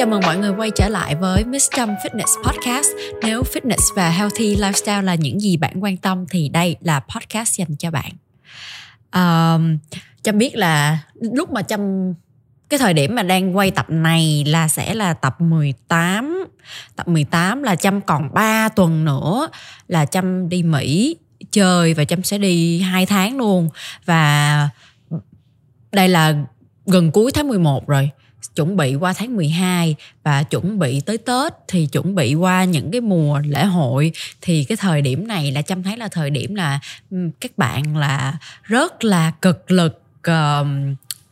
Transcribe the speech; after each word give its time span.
chào 0.00 0.06
mừng 0.06 0.20
mọi 0.20 0.38
người 0.38 0.50
quay 0.50 0.70
trở 0.70 0.88
lại 0.88 1.14
với 1.14 1.44
Miss 1.44 1.70
Trâm 1.76 1.88
Fitness 1.88 2.42
Podcast. 2.44 2.86
Nếu 3.22 3.42
fitness 3.42 3.94
và 3.96 4.10
healthy 4.10 4.56
lifestyle 4.56 5.02
là 5.02 5.14
những 5.14 5.40
gì 5.40 5.56
bạn 5.56 5.84
quan 5.84 5.96
tâm 5.96 6.26
thì 6.30 6.48
đây 6.48 6.76
là 6.80 7.00
podcast 7.00 7.58
dành 7.58 7.76
cho 7.76 7.90
bạn. 7.90 8.10
Um, 9.14 9.78
Trâm 10.22 10.38
biết 10.38 10.56
là 10.56 10.98
lúc 11.14 11.52
mà 11.52 11.62
Trâm 11.62 11.80
cái 12.68 12.78
thời 12.78 12.94
điểm 12.94 13.14
mà 13.14 13.22
đang 13.22 13.56
quay 13.56 13.70
tập 13.70 13.86
này 13.88 14.44
là 14.46 14.68
sẽ 14.68 14.94
là 14.94 15.14
tập 15.14 15.40
18 15.40 16.44
tập 16.96 17.08
18 17.08 17.62
là 17.62 17.76
Trâm 17.76 18.00
còn 18.00 18.34
3 18.34 18.68
tuần 18.68 19.04
nữa 19.04 19.48
là 19.88 20.06
Trâm 20.06 20.48
đi 20.48 20.62
Mỹ 20.62 21.16
chơi 21.50 21.94
và 21.94 22.04
Trâm 22.04 22.22
sẽ 22.22 22.38
đi 22.38 22.80
hai 22.80 23.06
tháng 23.06 23.38
luôn 23.38 23.68
và 24.04 24.68
đây 25.92 26.08
là 26.08 26.34
gần 26.86 27.10
cuối 27.10 27.30
tháng 27.34 27.48
11 27.48 27.86
rồi 27.86 28.10
chuẩn 28.54 28.76
bị 28.76 28.94
qua 28.94 29.12
tháng 29.12 29.36
12 29.36 29.94
và 30.24 30.42
chuẩn 30.42 30.78
bị 30.78 31.00
tới 31.00 31.18
Tết 31.18 31.52
thì 31.68 31.86
chuẩn 31.86 32.14
bị 32.14 32.34
qua 32.34 32.64
những 32.64 32.90
cái 32.90 33.00
mùa 33.00 33.38
lễ 33.38 33.64
hội 33.64 34.12
thì 34.40 34.64
cái 34.64 34.76
thời 34.76 35.02
điểm 35.02 35.28
này 35.28 35.52
là 35.52 35.62
chăm 35.62 35.82
thấy 35.82 35.96
là 35.96 36.08
thời 36.08 36.30
điểm 36.30 36.54
là 36.54 36.80
các 37.40 37.58
bạn 37.58 37.96
là 37.96 38.38
rất 38.62 39.04
là 39.04 39.32
cực 39.42 39.70
lực 39.70 40.02
uh, 40.28 40.66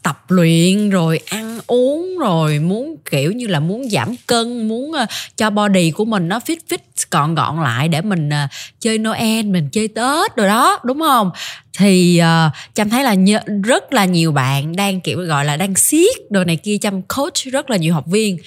tập 0.09 0.25
luyện 0.29 0.91
rồi 0.91 1.21
ăn 1.27 1.61
uống 1.67 2.19
rồi 2.19 2.59
muốn 2.59 2.97
kiểu 3.11 3.33
như 3.33 3.47
là 3.47 3.61
muốn 3.61 3.91
giảm 3.91 4.15
cân 4.27 4.69
muốn 4.69 4.93
ờ, 4.93 5.07
cho 5.37 5.51
body 5.51 5.91
của 5.91 6.05
mình 6.05 6.29
nó 6.29 6.39
fit 6.39 6.57
fit 6.69 6.79
gọn 7.11 7.34
gọn 7.34 7.62
lại 7.62 7.89
để 7.89 8.01
mình 8.01 8.31
ờ, 8.31 8.47
chơi 8.81 8.98
Noel 8.98 9.47
mình 9.47 9.69
chơi 9.73 9.89
Tết 9.89 10.37
rồi 10.37 10.47
đó 10.47 10.79
đúng 10.84 11.01
không? 11.01 11.31
Thì 11.79 12.21
uh, 12.23 12.53
chăm 12.75 12.91
thấy 12.91 13.05
là 13.05 13.15
nhớ, 13.15 13.41
rất 13.65 13.93
là 13.93 14.05
nhiều 14.05 14.33
bạn 14.33 14.77
đang 14.77 15.01
kiểu 15.01 15.21
gọi 15.21 15.45
là 15.45 15.57
đang 15.57 15.75
siết 15.75 16.31
đồ 16.31 16.45
này 16.45 16.56
kia 16.56 16.79
chăm 16.79 17.03
coach 17.03 17.53
rất 17.53 17.70
là 17.70 17.77
nhiều 17.77 17.95
học 17.95 18.06
viên. 18.06 18.39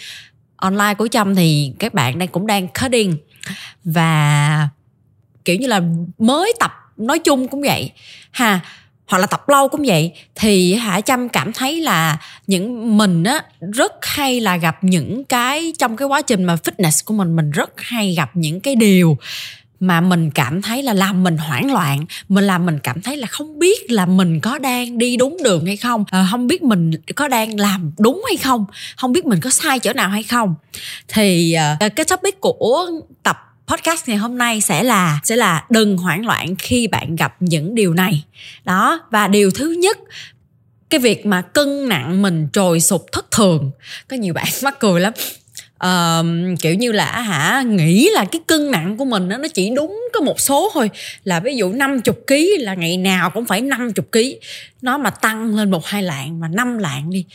Online 0.55 0.93
của 0.97 1.07
chăm 1.07 1.35
thì 1.35 1.73
các 1.79 1.93
bạn 1.93 2.19
đang 2.19 2.27
cũng 2.27 2.47
đang 2.47 2.67
cutting 2.67 3.17
và 3.83 4.67
kiểu 5.45 5.55
như 5.55 5.67
là 5.67 5.81
mới 6.19 6.53
tập 6.59 6.71
nói 6.97 7.19
chung 7.19 7.47
cũng 7.47 7.61
vậy. 7.61 7.91
Ha 8.31 8.59
hoặc 9.11 9.17
là 9.17 9.27
tập 9.27 9.49
lâu 9.49 9.67
cũng 9.67 9.83
vậy 9.85 10.11
thì 10.35 10.73
hả 10.73 11.01
trâm 11.01 11.29
cảm 11.29 11.53
thấy 11.53 11.81
là 11.81 12.17
những 12.47 12.97
mình 12.97 13.23
á 13.23 13.43
rất 13.59 13.91
hay 14.01 14.39
là 14.39 14.57
gặp 14.57 14.83
những 14.83 15.23
cái 15.23 15.73
trong 15.79 15.97
cái 15.97 16.07
quá 16.07 16.21
trình 16.21 16.43
mà 16.43 16.55
fitness 16.55 17.01
của 17.05 17.13
mình 17.13 17.35
mình 17.35 17.51
rất 17.51 17.69
hay 17.77 18.13
gặp 18.13 18.29
những 18.33 18.59
cái 18.59 18.75
điều 18.75 19.17
mà 19.79 20.01
mình 20.01 20.31
cảm 20.31 20.61
thấy 20.61 20.83
là 20.83 20.93
làm 20.93 21.23
mình 21.23 21.37
hoảng 21.37 21.73
loạn 21.73 22.05
mình 22.29 22.43
làm 22.43 22.65
mình 22.65 22.79
cảm 22.83 23.01
thấy 23.01 23.17
là 23.17 23.27
không 23.27 23.59
biết 23.59 23.91
là 23.91 24.05
mình 24.05 24.39
có 24.39 24.57
đang 24.57 24.97
đi 24.97 25.17
đúng 25.17 25.37
đường 25.43 25.65
hay 25.65 25.77
không 25.77 26.05
à, 26.11 26.27
không 26.31 26.47
biết 26.47 26.63
mình 26.63 26.91
có 27.15 27.27
đang 27.27 27.59
làm 27.59 27.91
đúng 27.99 28.23
hay 28.27 28.37
không 28.37 28.65
không 28.97 29.11
biết 29.13 29.25
mình 29.25 29.39
có 29.39 29.49
sai 29.49 29.79
chỗ 29.79 29.93
nào 29.93 30.09
hay 30.09 30.23
không. 30.23 30.55
Thì 31.07 31.55
uh, 31.85 31.95
cái 31.95 32.05
topic 32.05 32.39
của 32.41 32.87
tập 33.23 33.50
podcast 33.71 34.07
ngày 34.07 34.17
hôm 34.17 34.37
nay 34.37 34.61
sẽ 34.61 34.83
là 34.83 35.19
sẽ 35.23 35.35
là 35.35 35.65
đừng 35.69 35.97
hoảng 35.97 36.25
loạn 36.25 36.55
khi 36.59 36.87
bạn 36.87 37.15
gặp 37.15 37.35
những 37.39 37.75
điều 37.75 37.93
này. 37.93 38.23
Đó 38.63 38.99
và 39.11 39.27
điều 39.27 39.51
thứ 39.51 39.71
nhất 39.71 39.97
cái 40.89 40.99
việc 40.99 41.25
mà 41.25 41.41
cân 41.41 41.89
nặng 41.89 42.21
mình 42.21 42.47
trồi 42.53 42.79
sụp 42.79 43.05
thất 43.11 43.31
thường. 43.31 43.71
Có 44.09 44.17
nhiều 44.17 44.33
bạn 44.33 44.47
mắc 44.63 44.79
cười 44.79 45.01
lắm. 45.01 45.13
Uh, 45.85 46.59
kiểu 46.61 46.73
như 46.73 46.91
là 46.91 47.21
hả 47.21 47.61
nghĩ 47.61 48.09
là 48.13 48.25
cái 48.25 48.41
cân 48.47 48.71
nặng 48.71 48.97
của 48.97 49.05
mình 49.05 49.29
đó, 49.29 49.37
nó 49.37 49.47
chỉ 49.47 49.69
đúng 49.75 50.07
có 50.13 50.21
một 50.21 50.39
số 50.39 50.71
thôi. 50.73 50.89
Là 51.23 51.39
ví 51.39 51.55
dụ 51.55 51.73
50 51.73 52.15
kg 52.27 52.33
là 52.59 52.73
ngày 52.73 52.97
nào 52.97 53.29
cũng 53.29 53.45
phải 53.45 53.61
50 53.61 53.91
kg 54.11 54.19
nó 54.81 54.97
mà 54.97 55.09
tăng 55.09 55.55
lên 55.55 55.71
một 55.71 55.85
hai 55.85 56.03
lạng 56.03 56.39
mà 56.39 56.47
năm 56.47 56.77
lạng 56.77 57.09
đi 57.09 57.25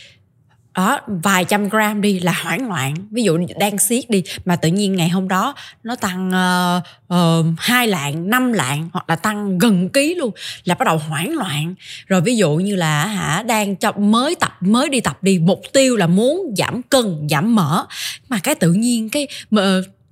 đó 0.77 1.01
vài 1.07 1.45
trăm 1.45 1.69
gram 1.69 2.01
đi 2.01 2.21
là 2.21 2.33
hoảng 2.43 2.69
loạn. 2.69 2.95
Ví 3.11 3.23
dụ 3.23 3.39
đang 3.59 3.79
siết 3.79 4.11
đi 4.11 4.23
mà 4.45 4.57
tự 4.57 4.69
nhiên 4.69 4.97
ngày 4.97 5.09
hôm 5.09 5.29
đó 5.29 5.55
nó 5.83 5.97
tăng 5.97 6.29
uh, 6.29 7.15
uh, 7.15 7.47
hai 7.59 7.87
lạng 7.87 8.31
năm 8.31 8.53
lạng 8.53 8.89
hoặc 8.93 9.05
là 9.09 9.17
tăng 9.17 9.59
gần 9.59 9.89
ký 9.89 10.15
luôn 10.15 10.31
là 10.65 10.75
bắt 10.75 10.85
đầu 10.85 10.99
hoảng 10.99 11.33
loạn. 11.37 11.75
Rồi 12.07 12.21
ví 12.21 12.37
dụ 12.37 12.57
như 12.57 12.77
là 12.77 13.07
hả 13.07 13.43
đang 13.43 13.77
trong 13.77 14.11
mới 14.11 14.35
tập 14.35 14.57
mới 14.61 14.89
đi 14.89 15.01
tập 15.01 15.23
đi 15.23 15.39
mục 15.39 15.61
tiêu 15.73 15.97
là 15.97 16.07
muốn 16.07 16.55
giảm 16.57 16.83
cân 16.83 17.27
giảm 17.31 17.55
mỡ. 17.55 17.87
Mà 18.29 18.39
cái 18.43 18.55
tự 18.55 18.73
nhiên 18.73 19.09
cái 19.09 19.29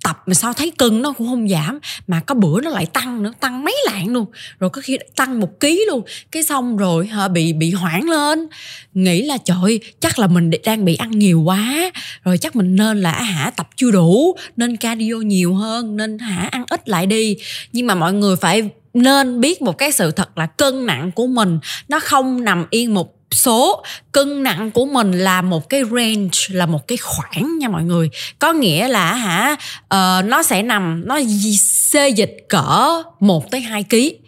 tập 0.05 0.23
mà 0.25 0.33
sao 0.33 0.53
thấy 0.53 0.71
cân 0.77 1.01
nó 1.01 1.13
cũng 1.13 1.27
không 1.27 1.49
giảm 1.49 1.79
mà 2.07 2.19
có 2.19 2.35
bữa 2.35 2.61
nó 2.61 2.69
lại 2.69 2.85
tăng 2.85 3.23
nữa 3.23 3.31
tăng 3.39 3.63
mấy 3.63 3.75
lạng 3.85 4.13
luôn. 4.13 4.25
Rồi 4.59 4.69
có 4.69 4.81
khi 4.81 4.97
tăng 5.15 5.39
một 5.39 5.59
ký 5.59 5.85
luôn. 5.87 6.01
Cái 6.31 6.43
xong 6.43 6.77
rồi 6.77 7.07
hả, 7.07 7.27
bị 7.27 7.53
bị 7.53 7.71
hoảng 7.71 8.09
lên. 8.09 8.47
Nghĩ 8.93 9.21
là 9.21 9.37
trời 9.45 9.79
chắc 9.99 10.19
là 10.19 10.27
mình 10.27 10.51
đang 10.65 10.85
bị 10.85 10.95
ăn 10.95 11.11
nhiều 11.11 11.41
quá. 11.41 11.91
Rồi 12.23 12.37
chắc 12.37 12.55
mình 12.55 12.75
nên 12.75 13.01
là 13.01 13.11
à 13.11 13.23
hả 13.23 13.51
tập 13.55 13.69
chưa 13.75 13.91
đủ 13.91 14.35
nên 14.57 14.77
cardio 14.77 15.15
nhiều 15.15 15.53
hơn 15.53 15.97
nên 15.97 16.19
hả 16.19 16.49
ăn 16.51 16.65
ít 16.69 16.89
lại 16.89 17.05
đi. 17.05 17.37
Nhưng 17.71 17.87
mà 17.87 17.95
mọi 17.95 18.13
người 18.13 18.35
phải 18.35 18.69
nên 18.93 19.41
biết 19.41 19.61
một 19.61 19.77
cái 19.77 19.91
sự 19.91 20.11
thật 20.11 20.37
là 20.37 20.45
cân 20.45 20.85
nặng 20.85 21.11
của 21.11 21.27
mình 21.27 21.59
nó 21.87 21.99
không 21.99 22.43
nằm 22.43 22.65
yên 22.69 22.93
một 22.93 23.14
số 23.35 23.83
cân 24.11 24.43
nặng 24.43 24.71
của 24.71 24.85
mình 24.85 25.11
là 25.11 25.41
một 25.41 25.69
cái 25.69 25.81
range 25.83 26.39
là 26.49 26.65
một 26.65 26.87
cái 26.87 26.97
khoảng 26.97 27.57
nha 27.59 27.69
mọi 27.69 27.83
người. 27.83 28.09
Có 28.39 28.53
nghĩa 28.53 28.87
là 28.87 29.13
hả 29.13 29.55
uh, 29.81 30.25
nó 30.25 30.43
sẽ 30.43 30.63
nằm 30.63 31.07
nó 31.07 31.19
xê 31.59 32.09
dịch 32.09 32.45
cỡ 32.49 33.03
1 33.19 33.51
tới 33.51 33.61
2 33.61 33.83
kg 33.89 34.24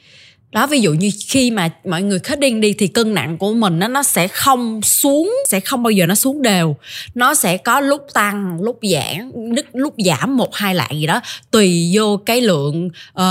đó 0.57 0.67
ví 0.67 0.81
dụ 0.81 0.93
như 0.93 1.11
khi 1.27 1.51
mà 1.51 1.69
mọi 1.85 2.01
người 2.01 2.19
cutting 2.19 2.61
đi 2.61 2.73
thì 2.73 2.87
cân 2.87 3.13
nặng 3.13 3.37
của 3.37 3.53
mình 3.53 3.79
nó 3.79 3.87
nó 3.87 4.03
sẽ 4.03 4.27
không 4.27 4.81
xuống 4.81 5.35
sẽ 5.47 5.59
không 5.59 5.83
bao 5.83 5.91
giờ 5.91 6.05
nó 6.05 6.15
xuống 6.15 6.41
đều. 6.41 6.75
Nó 7.15 7.33
sẽ 7.33 7.57
có 7.57 7.79
lúc 7.79 8.07
tăng 8.13 8.61
lúc 8.61 8.79
giảm 8.81 9.31
lúc 9.73 9.93
giảm 9.97 10.37
một 10.37 10.55
hai 10.55 10.75
lạng 10.75 10.91
gì 10.91 11.07
đó 11.07 11.21
tùy 11.51 11.91
vô 11.93 12.19
cái 12.25 12.41
lượng 12.41 12.89
uh, 13.19 13.23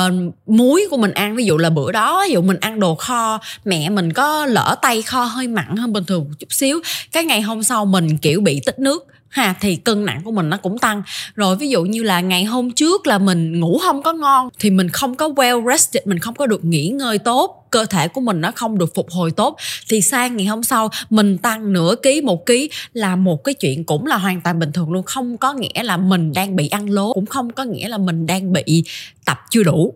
muối 0.46 0.86
của 0.90 0.96
mình 0.96 1.12
ăn. 1.12 1.36
Ví 1.36 1.44
dụ 1.44 1.58
là 1.58 1.70
bữa 1.70 1.92
đó 1.92 2.24
ví 2.28 2.32
dụ 2.32 2.42
mình 2.42 2.56
ăn 2.60 2.80
đồ 2.80 2.94
kho 2.94 3.38
mẹ 3.64 3.88
mình 3.88 4.12
có 4.12 4.46
lỡ 4.46 4.76
tay 4.82 5.02
kho 5.02 5.24
hơi 5.24 5.48
mặn 5.48 5.76
hơn 5.76 5.92
bình 5.92 6.04
thường 6.04 6.24
một 6.28 6.34
chút 6.38 6.52
xíu. 6.52 6.80
Cái 7.12 7.24
ngày 7.24 7.40
hôm 7.40 7.62
sau 7.62 7.84
mình 7.84 8.18
kiểu 8.18 8.40
bị 8.40 8.60
tích 8.66 8.78
nước 8.78 9.06
ha, 9.36 9.54
thì 9.60 9.76
cân 9.76 10.04
nặng 10.04 10.20
của 10.24 10.32
mình 10.32 10.50
nó 10.50 10.56
cũng 10.56 10.78
tăng. 10.78 11.02
Rồi 11.34 11.56
ví 11.56 11.68
dụ 11.68 11.84
như 11.84 12.02
là 12.02 12.20
ngày 12.20 12.44
hôm 12.44 12.70
trước 12.70 13.06
là 13.06 13.18
mình 13.18 13.60
ngủ 13.60 13.78
không 13.78 14.02
có 14.02 14.12
ngon, 14.12 14.48
thì 14.58 14.70
mình 14.70 14.88
không 14.88 15.14
có 15.14 15.28
well 15.28 15.70
rested, 15.70 16.06
mình 16.06 16.18
không 16.18 16.34
có 16.34 16.46
được 16.46 16.64
nghỉ 16.64 16.88
ngơi 16.88 17.18
tốt, 17.18 17.66
cơ 17.70 17.84
thể 17.84 18.08
của 18.08 18.20
mình 18.20 18.40
nó 18.40 18.50
không 18.50 18.78
được 18.78 18.94
phục 18.94 19.10
hồi 19.10 19.30
tốt, 19.30 19.56
thì 19.88 20.00
sang 20.00 20.36
ngày 20.36 20.46
hôm 20.46 20.62
sau 20.62 20.90
mình 21.10 21.38
tăng 21.38 21.72
nửa 21.72 21.94
ký, 22.02 22.20
một 22.20 22.46
ký 22.46 22.70
là 22.92 23.16
một 23.16 23.44
cái 23.44 23.54
chuyện 23.54 23.84
cũng 23.84 24.06
là 24.06 24.16
hoàn 24.16 24.40
toàn 24.40 24.58
bình 24.58 24.72
thường 24.72 24.92
luôn. 24.92 25.02
Không 25.02 25.36
có 25.36 25.52
nghĩa 25.52 25.82
là 25.82 25.96
mình 25.96 26.32
đang 26.32 26.56
bị 26.56 26.68
ăn 26.68 26.90
lố, 26.90 27.12
cũng 27.12 27.26
không 27.26 27.52
có 27.52 27.64
nghĩa 27.64 27.88
là 27.88 27.98
mình 27.98 28.26
đang 28.26 28.52
bị 28.52 28.84
tập 29.24 29.38
chưa 29.50 29.62
đủ 29.62 29.94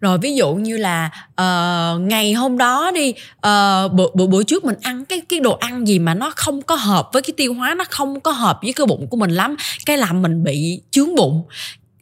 rồi 0.00 0.18
ví 0.18 0.34
dụ 0.34 0.54
như 0.54 0.76
là 0.76 1.10
uh, 1.30 2.00
ngày 2.00 2.32
hôm 2.32 2.58
đó 2.58 2.90
đi 2.94 3.08
uh, 3.10 3.92
bữa, 3.92 4.06
bữa 4.14 4.26
bữa 4.26 4.42
trước 4.42 4.64
mình 4.64 4.76
ăn 4.82 5.04
cái 5.04 5.20
cái 5.28 5.40
đồ 5.40 5.52
ăn 5.52 5.88
gì 5.88 5.98
mà 5.98 6.14
nó 6.14 6.32
không 6.36 6.62
có 6.62 6.74
hợp 6.74 7.08
với 7.12 7.22
cái 7.22 7.34
tiêu 7.36 7.54
hóa 7.54 7.74
nó 7.74 7.84
không 7.90 8.20
có 8.20 8.30
hợp 8.30 8.58
với 8.62 8.72
cái 8.72 8.86
bụng 8.86 9.06
của 9.10 9.16
mình 9.16 9.30
lắm 9.30 9.56
cái 9.86 9.96
làm 9.96 10.22
mình 10.22 10.44
bị 10.44 10.80
chướng 10.90 11.14
bụng. 11.14 11.42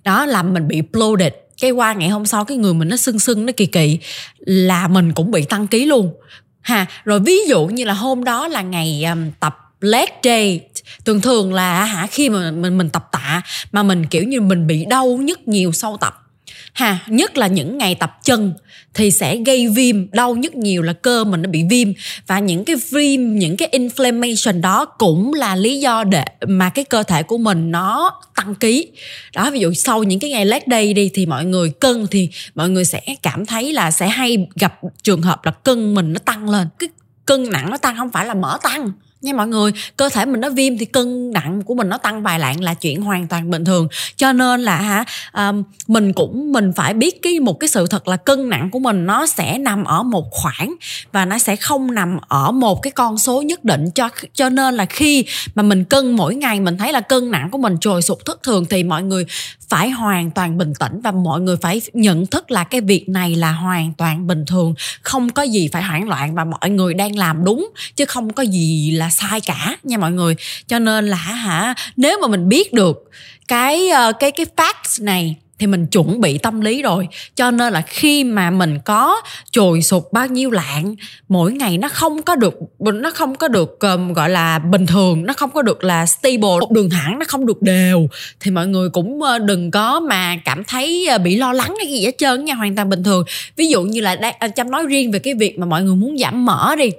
Đó 0.05 0.27
làm 0.27 0.55
mình 0.55 0.69
bị 0.69 0.83
bloated. 0.93 1.33
Cái 1.61 1.71
qua 1.71 1.93
ngày 1.93 2.09
hôm 2.09 2.27
sau 2.27 2.45
cái 2.45 2.57
người 2.57 2.75
mình 2.75 2.89
nó 2.89 2.97
sưng 2.97 3.19
sưng 3.19 3.47
nó 3.47 3.53
kỳ 3.57 3.67
kỳ 3.67 3.99
là 4.39 4.89
mình 4.89 5.13
cũng 5.13 5.31
bị 5.31 5.45
tăng 5.45 5.67
ký 5.67 5.85
luôn. 5.85 6.13
Ha 6.61 6.87
rồi 7.05 7.21
ví 7.21 7.39
dụ 7.49 7.67
như 7.67 7.85
là 7.85 7.93
hôm 7.93 8.25
đó 8.25 8.49
là 8.49 8.63
ngày 8.63 9.05
um, 9.05 9.31
tập 9.41 9.59
leg 9.81 10.09
day. 10.25 10.61
Thường 11.05 11.21
thường 11.21 11.55
là 11.55 11.85
hả 11.85 12.07
khi 12.07 12.29
mà 12.29 12.51
mình 12.51 12.79
mình 12.79 12.91
tập 12.91 13.09
tạ 13.13 13.43
mà 13.73 13.83
mình 13.83 14.07
kiểu 14.07 14.25
như 14.25 14.41
mình 14.41 14.67
bị 14.67 14.85
đau 14.85 15.07
nhức 15.07 15.49
nhiều 15.49 15.73
sau 15.73 15.97
tập 15.97 16.28
ha, 16.73 16.99
nhất 17.07 17.37
là 17.37 17.47
những 17.47 17.79
ngày 17.79 17.95
tập 17.95 18.19
chân 18.25 18.53
thì 18.95 19.11
sẽ 19.11 19.37
gây 19.37 19.69
viêm, 19.69 20.11
đau 20.11 20.35
nhất 20.35 20.55
nhiều 20.55 20.83
là 20.83 20.93
cơ 20.93 21.25
mình 21.25 21.43
nó 21.43 21.51
bị 21.51 21.65
viêm. 21.71 21.93
Và 22.27 22.39
những 22.39 22.65
cái 22.65 22.77
viêm, 22.91 23.35
những 23.35 23.57
cái 23.57 23.69
inflammation 23.73 24.61
đó 24.61 24.85
cũng 24.85 25.35
là 25.35 25.57
lý 25.57 25.81
do 25.81 26.05
để 26.05 26.25
mà 26.47 26.69
cái 26.71 26.85
cơ 26.85 27.03
thể 27.03 27.23
của 27.23 27.39
mình 27.39 27.71
nó 27.71 28.21
tăng 28.37 28.55
ký. 28.55 28.89
Đó, 29.35 29.51
ví 29.51 29.61
dụ 29.61 29.73
sau 29.73 30.03
những 30.03 30.21
cái 30.21 30.31
ngày 30.31 30.47
leg 30.47 30.63
day 30.71 30.95
đi 30.95 31.11
thì 31.15 31.27
mọi 31.27 31.45
người 31.45 31.71
cân 31.71 32.07
thì 32.11 32.31
mọi 32.55 32.69
người 32.69 32.85
sẽ 32.85 33.01
cảm 33.23 33.47
thấy 33.47 33.73
là 33.73 33.91
sẽ 33.91 34.09
hay 34.09 34.47
gặp 34.55 34.81
trường 35.03 35.23
hợp 35.23 35.45
là 35.45 35.51
cân 35.51 35.95
mình 35.95 36.13
nó 36.13 36.19
tăng 36.19 36.51
lên. 36.51 36.69
Cái 36.79 36.89
cân 37.25 37.51
nặng 37.51 37.71
nó 37.71 37.77
tăng 37.77 37.97
không 37.97 38.11
phải 38.13 38.27
là 38.27 38.35
mỡ 38.35 38.59
tăng 38.63 38.93
nha 39.23 39.33
mọi 39.33 39.49
người 39.49 39.73
cơ 39.97 40.09
thể 40.09 40.25
mình 40.25 40.41
nó 40.41 40.51
viêm 40.51 40.79
thì 40.79 40.85
cân 40.85 41.31
nặng 41.33 41.63
của 41.63 41.75
mình 41.75 41.89
nó 41.89 41.99
tăng 41.99 42.23
vài 42.23 42.39
lạng 42.39 42.61
là 42.61 42.75
chuyện 42.75 43.03
hoàn 43.03 43.29
toàn 43.29 43.51
bình 43.51 43.65
thường. 43.65 43.89
Cho 44.17 44.33
nên 44.33 44.61
là 44.61 44.77
hả 44.77 45.05
um, 45.33 45.63
mình 45.87 46.13
cũng 46.13 46.53
mình 46.53 46.73
phải 46.77 46.95
biết 46.95 47.23
cái 47.23 47.41
một 47.41 47.61
cái 47.61 47.69
sự 47.69 47.87
thật 47.87 48.09
là 48.09 48.17
cân 48.17 48.49
nặng 48.49 48.71
của 48.71 48.79
mình 48.79 49.07
nó 49.07 49.27
sẽ 49.27 49.59
nằm 49.59 49.85
ở 49.85 50.03
một 50.03 50.31
khoảng 50.31 50.75
và 51.13 51.25
nó 51.25 51.39
sẽ 51.39 51.57
không 51.57 51.95
nằm 51.95 52.19
ở 52.29 52.53
một 52.53 52.83
cái 52.83 52.91
con 52.91 53.19
số 53.19 53.43
nhất 53.43 53.65
định. 53.65 53.91
Cho 53.95 54.09
cho 54.35 54.49
nên 54.49 54.75
là 54.75 54.85
khi 54.85 55.25
mà 55.55 55.63
mình 55.63 55.85
cân 55.85 56.11
mỗi 56.11 56.35
ngày 56.35 56.61
mình 56.61 56.79
thấy 56.79 56.93
là 56.93 57.01
cân 57.01 57.31
nặng 57.31 57.51
của 57.51 57.59
mình 57.59 57.79
trồi 57.81 58.03
sụt 58.03 58.19
thất 58.25 58.43
thường 58.43 58.65
thì 58.71 58.85
mọi 58.85 59.03
người 59.03 59.25
phải 59.69 59.91
hoàn 59.91 60.31
toàn 60.31 60.59
bình 60.59 60.73
tĩnh 60.79 61.01
và 61.01 61.11
mọi 61.11 61.41
người 61.41 61.57
phải 61.57 61.83
nhận 61.93 62.27
thức 62.27 62.51
là 62.51 62.65
cái 62.65 62.81
việc 62.81 63.09
này 63.09 63.37
là 63.37 63.53
hoàn 63.53 63.93
toàn 63.95 64.27
bình 64.27 64.45
thường. 64.47 64.75
Không 65.03 65.31
có 65.31 65.43
gì 65.43 65.69
phải 65.73 65.83
hoảng 65.83 66.09
loạn 66.09 66.35
và 66.35 66.45
mọi 66.45 66.71
người 66.71 66.95
đang 66.95 67.19
làm 67.19 67.45
đúng 67.45 67.71
chứ 67.97 68.05
không 68.05 68.33
có 68.33 68.43
gì 68.43 68.91
là 68.91 69.08
là 69.09 69.11
sai 69.11 69.41
cả 69.41 69.77
nha 69.83 69.99
mọi 69.99 70.13
người. 70.13 70.35
Cho 70.67 70.79
nên 70.79 71.07
là 71.07 71.17
hả 71.17 71.75
nếu 71.97 72.19
mà 72.23 72.29
mình 72.29 72.49
biết 72.49 72.73
được 72.73 73.11
cái 73.49 73.89
ờ, 73.89 74.13
cái 74.13 74.31
cái 74.31 74.47
facts 74.57 75.05
này 75.05 75.37
thì 75.59 75.67
mình 75.67 75.87
chuẩn 75.87 76.21
bị 76.21 76.39
tâm 76.39 76.61
lý 76.61 76.83
rồi. 76.83 77.09
Cho 77.35 77.51
nên 77.51 77.73
là 77.73 77.81
khi 77.81 78.25
mà 78.25 78.51
mình 78.51 78.79
có 78.85 79.23
trồi 79.51 79.83
sụt 79.83 80.03
bao 80.13 80.27
nhiêu 80.27 80.51
lạng 80.51 80.95
mỗi 81.29 81.53
ngày 81.53 81.79
nó 81.79 81.89
không 81.89 82.23
có 82.23 82.37
được 82.37 82.55
nó 82.79 83.11
không 83.11 83.35
có 83.35 83.49
được 83.49 83.81
um, 83.81 84.13
gọi 84.13 84.31
là 84.31 84.59
bình 84.59 84.87
thường 84.87 85.27
nó 85.27 85.33
không 85.33 85.51
có 85.51 85.63
được 85.63 85.85
là 85.85 86.07
stable 86.07 86.59
đường 86.71 86.91
thẳng 86.91 87.19
nó 87.19 87.25
không 87.29 87.47
được 87.47 87.63
đều. 87.63 88.09
Thì 88.41 88.51
mọi 88.51 88.67
người 88.67 88.91
cũng 88.91 89.23
ờ, 89.23 89.39
đừng 89.39 89.71
có 89.71 90.01
mà 90.01 90.37
cảm 90.45 90.65
thấy 90.65 91.07
ờ, 91.07 91.19
bị 91.19 91.37
lo 91.37 91.53
lắng 91.53 91.75
hay 91.79 91.89
gì 91.93 92.05
hết 92.05 92.19
trơn 92.19 92.45
nha 92.45 92.55
hoàn 92.55 92.77
toàn 92.77 92.89
bình 92.89 93.05
thường. 93.05 93.25
Ví 93.57 93.69
dụ 93.69 93.83
như 93.83 94.01
là 94.01 94.17
đang 94.17 94.53
chăm 94.57 94.71
nói 94.71 94.87
riêng 94.87 95.11
về 95.11 95.19
cái 95.19 95.35
việc 95.35 95.59
mà 95.59 95.67
mọi 95.67 95.83
người 95.83 95.97
muốn 95.97 96.19
giảm 96.19 96.45
mỡ 96.45 96.77
đi 96.77 96.91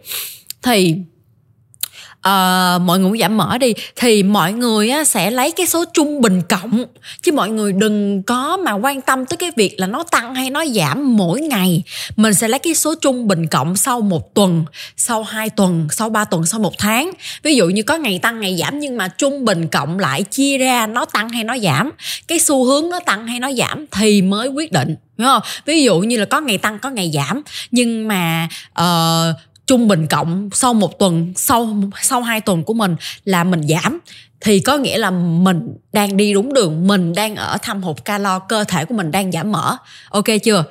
thì 0.62 0.96
uh, 2.28 2.82
mọi 2.82 3.00
người 3.00 3.10
muốn 3.10 3.18
giảm 3.18 3.38
mỡ 3.38 3.58
đi 3.58 3.74
thì 3.96 4.24
mọi 4.24 4.54
người 4.54 4.90
á, 4.90 5.04
sẽ 5.04 5.32
lấy 5.32 5.52
cái 5.52 5.66
số 5.66 5.86
trung 5.94 6.22
bình 6.22 6.42
cộng. 6.50 6.86
Chứ 7.22 7.32
mọi 7.32 7.50
người 7.50 7.74
đừng 7.74 8.24
có 8.24 8.58
mà 8.58 8.72
quan 8.72 9.02
tâm 9.02 9.26
tới 9.26 9.38
cái 9.38 9.52
việc 9.56 9.80
là 9.80 9.88
nó 9.88 10.04
tăng 10.04 10.36
hay 10.36 10.50
nó 10.50 10.66
giảm 10.66 11.18
mỗi 11.18 11.42
ngày. 11.42 11.84
Mình 12.16 12.34
sẽ 12.34 12.48
lấy 12.48 12.60
cái 12.60 12.76
số 12.76 12.96
trung 13.02 13.28
bình 13.28 13.48
cộng 13.48 13.78
sau 13.78 14.02
một 14.02 14.34
tuần 14.34 14.66
sau 14.98 15.24
hai 15.24 15.50
tuần 15.50 15.88
sau 15.92 16.10
ba 16.10 16.26
tuần 16.26 16.46
sau 16.46 16.60
một 16.60 16.74
tháng. 16.78 17.12
Ví 17.44 17.56
dụ 17.56 17.70
như 17.70 17.84
có 17.84 17.98
ngày 17.98 18.20
tăng 18.22 18.40
ngày 18.40 18.58
giảm 18.58 18.80
nhưng 18.80 18.98
mà 18.98 19.08
trung 19.08 19.46
bình 19.46 19.68
cộng 19.68 20.00
lại 20.00 20.24
chia 20.24 20.58
ra 20.58 20.88
nó 20.88 21.06
tăng 21.06 21.30
hay 21.30 21.44
nó 21.44 21.58
giảm 21.58 21.92
cái 22.28 22.40
xu 22.40 22.66
hướng 22.66 22.90
nó 22.90 23.00
tăng 23.00 23.28
hay 23.28 23.40
nó 23.40 23.52
giảm 23.52 23.86
thì 23.92 24.22
mới 24.22 24.48
quyết 24.48 24.72
định 24.72 24.96
đúng 25.18 25.28
không? 25.28 25.42
Ví 25.66 25.84
dụ 25.84 26.00
như 26.00 26.18
là 26.18 26.26
có 26.26 26.42
ngày 26.42 26.58
tăng 26.58 26.80
có 26.80 26.90
ngày 26.90 27.12
giảm. 27.14 27.42
Nhưng 27.72 28.08
mà 28.08 28.48
uh, 28.82 29.36
trung 29.70 29.88
bình 29.88 30.08
cộng 30.08 30.50
sau 30.54 30.74
một 30.74 31.00
tuần 31.00 31.34
sau 31.36 31.76
sau 32.02 32.22
hai 32.22 32.42
tuần 32.42 32.64
của 32.64 32.74
mình 32.74 32.96
là 33.26 33.44
mình 33.44 33.62
giảm. 33.68 34.00
Thì 34.42 34.60
có 34.60 34.78
nghĩa 34.78 34.98
là 34.98 35.12
mình 35.12 35.62
đang 35.94 36.18
đi 36.18 36.34
đúng 36.34 36.54
đường 36.54 36.88
mình 36.88 37.14
đang 37.14 37.36
ở 37.36 37.58
thâm 37.62 37.82
hụt 37.82 38.06
calo 38.06 38.40
cơ 38.40 38.64
thể 38.64 38.86
của 38.86 38.96
mình 38.96 39.12
đang 39.12 39.32
giảm 39.32 39.52
mỡ. 39.52 39.78
Ok 40.10 40.26
chưa? 40.44 40.64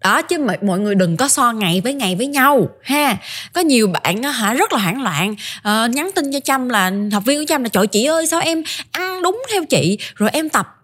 Đó 0.00 0.22
chứ 0.22 0.38
mọi, 0.38 0.58
mọi 0.62 0.78
người 0.78 0.94
đừng 0.94 1.16
có 1.16 1.28
so 1.28 1.52
ngày 1.52 1.80
với 1.80 1.94
ngày 1.94 2.16
với 2.16 2.26
nhau 2.26 2.68
ha. 2.82 3.16
Có 3.52 3.60
nhiều 3.60 3.88
bạn 3.88 4.22
hả 4.22 4.54
rất 4.54 4.72
là 4.72 4.78
hoảng 4.78 5.02
loạn. 5.02 5.32
Uh, 5.58 5.94
nhắn 5.94 6.10
tin 6.14 6.32
cho 6.32 6.40
trâm 6.40 6.68
là 6.68 6.92
học 7.12 7.24
viên 7.24 7.40
của 7.40 7.46
trâm 7.48 7.62
là 7.62 7.68
trời 7.68 7.86
chị 7.86 8.04
ơi 8.04 8.26
sao 8.26 8.40
em 8.40 8.62
ăn 8.90 9.22
đúng 9.22 9.42
theo 9.52 9.64
chị? 9.64 9.98
Rồi 10.14 10.30
em 10.32 10.48
tập 10.48 10.75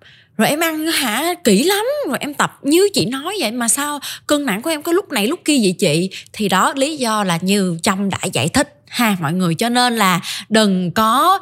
rồi 0.42 0.50
em 0.50 0.60
ăn, 0.60 0.86
hả? 0.86 1.34
Kỹ 1.44 1.62
lắm. 1.62 1.84
Rồi 2.08 2.18
em 2.20 2.34
tập 2.34 2.58
như 2.62 2.88
chị 2.94 3.06
nói 3.06 3.36
vậy 3.40 3.50
mà 3.50 3.68
sao 3.68 4.00
cân 4.26 4.46
nặng 4.46 4.62
của 4.62 4.70
em 4.70 4.82
có 4.82 4.92
lúc 4.92 5.12
này 5.12 5.26
lúc 5.26 5.40
kia 5.44 5.58
vậy 5.62 5.74
chị? 5.78 6.10
Thì 6.32 6.48
đó, 6.48 6.72
lý 6.76 6.96
do 6.96 7.24
là 7.24 7.38
như 7.42 7.78
trâm 7.82 8.10
đã 8.10 8.18
giải 8.32 8.48
thích 8.48 8.82
ha, 8.88 9.16
mọi 9.20 9.32
người. 9.32 9.54
Cho 9.54 9.68
nên 9.68 9.96
là 9.96 10.20
đừng 10.48 10.90
có 10.90 11.40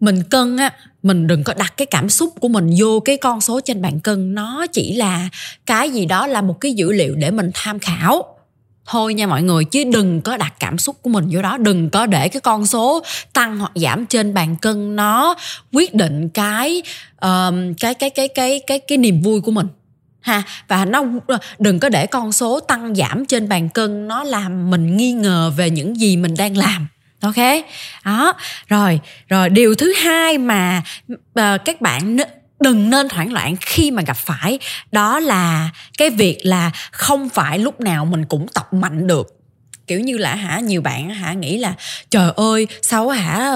mình 0.00 0.22
cân 0.30 0.56
á, 0.56 0.72
mình 1.02 1.26
đừng 1.26 1.44
có 1.44 1.54
đặt 1.54 1.74
cái 1.76 1.86
cảm 1.86 2.08
xúc 2.08 2.34
của 2.40 2.48
mình 2.48 2.70
vô 2.78 3.00
cái 3.00 3.16
con 3.16 3.40
số 3.40 3.60
trên 3.60 3.82
bàn 3.82 4.00
cân. 4.00 4.34
Nó 4.34 4.66
chỉ 4.72 4.94
là 4.94 5.28
cái 5.66 5.90
gì 5.90 6.06
đó 6.06 6.26
là 6.26 6.42
một 6.42 6.60
cái 6.60 6.72
dữ 6.72 6.92
liệu 6.92 7.14
để 7.14 7.30
mình 7.30 7.50
tham 7.54 7.78
khảo 7.78 8.39
thôi 8.86 9.14
nha 9.14 9.26
mọi 9.26 9.42
người 9.42 9.64
chứ 9.64 9.84
đừng 9.84 10.20
có 10.20 10.36
đặt 10.36 10.54
cảm 10.60 10.78
xúc 10.78 10.96
của 11.02 11.10
mình 11.10 11.28
vô 11.30 11.42
đó. 11.42 11.56
Đừng 11.56 11.90
có 11.90 12.06
để 12.06 12.28
cái 12.28 12.40
con 12.40 12.66
số 12.66 13.02
tăng 13.32 13.58
hoặc 13.58 13.72
giảm 13.74 14.06
trên 14.06 14.34
bàn 14.34 14.56
cân 14.62 14.96
nó 14.96 15.34
quyết 15.72 15.94
định 15.94 16.28
cái 16.28 16.82
um, 17.20 17.74
cái 17.74 17.94
cái 17.94 18.10
cái 18.10 18.28
cái 18.28 18.60
cái 18.66 18.78
cái 18.78 18.98
niềm 18.98 19.22
vui 19.22 19.40
của 19.40 19.52
mình. 19.52 19.66
Ha 20.20 20.42
và 20.68 20.84
nó 20.84 21.04
đừng 21.58 21.80
có 21.80 21.88
để 21.88 22.06
con 22.06 22.32
số 22.32 22.60
tăng 22.60 22.94
giảm 22.94 23.26
trên 23.26 23.48
bàn 23.48 23.68
cân 23.68 24.08
nó 24.08 24.24
làm 24.24 24.70
mình 24.70 24.96
nghi 24.96 25.12
ngờ 25.12 25.52
về 25.56 25.70
những 25.70 26.00
gì 26.00 26.16
mình 26.16 26.34
đang 26.38 26.56
làm. 26.56 26.88
Ok? 27.20 27.36
Đó 28.04 28.32
rồi 28.68 29.00
rồi 29.28 29.48
điều 29.48 29.74
thứ 29.74 29.92
hai 29.92 30.38
mà 30.38 30.82
uh, 31.12 31.64
các 31.64 31.80
bạn 31.80 32.16
đừng 32.60 32.90
nên 32.90 33.08
hoảng 33.08 33.32
loạn 33.32 33.56
khi 33.60 33.90
mà 33.90 34.02
gặp 34.02 34.16
phải. 34.16 34.58
Đó 34.92 35.20
là 35.20 35.70
cái 35.98 36.10
việc 36.10 36.38
là 36.42 36.70
không 36.90 37.28
phải 37.28 37.58
lúc 37.58 37.80
nào 37.80 38.04
mình 38.04 38.24
cũng 38.24 38.46
tập 38.48 38.72
mạnh 38.72 39.06
được. 39.06 39.36
Kiểu 39.86 40.00
như 40.00 40.16
là 40.16 40.34
hả 40.34 40.60
nhiều 40.60 40.82
bạn 40.82 41.10
hả 41.10 41.32
nghĩ 41.32 41.58
là 41.58 41.74
trời 42.10 42.32
ơi 42.36 42.66
sao 42.82 43.08
hả 43.08 43.52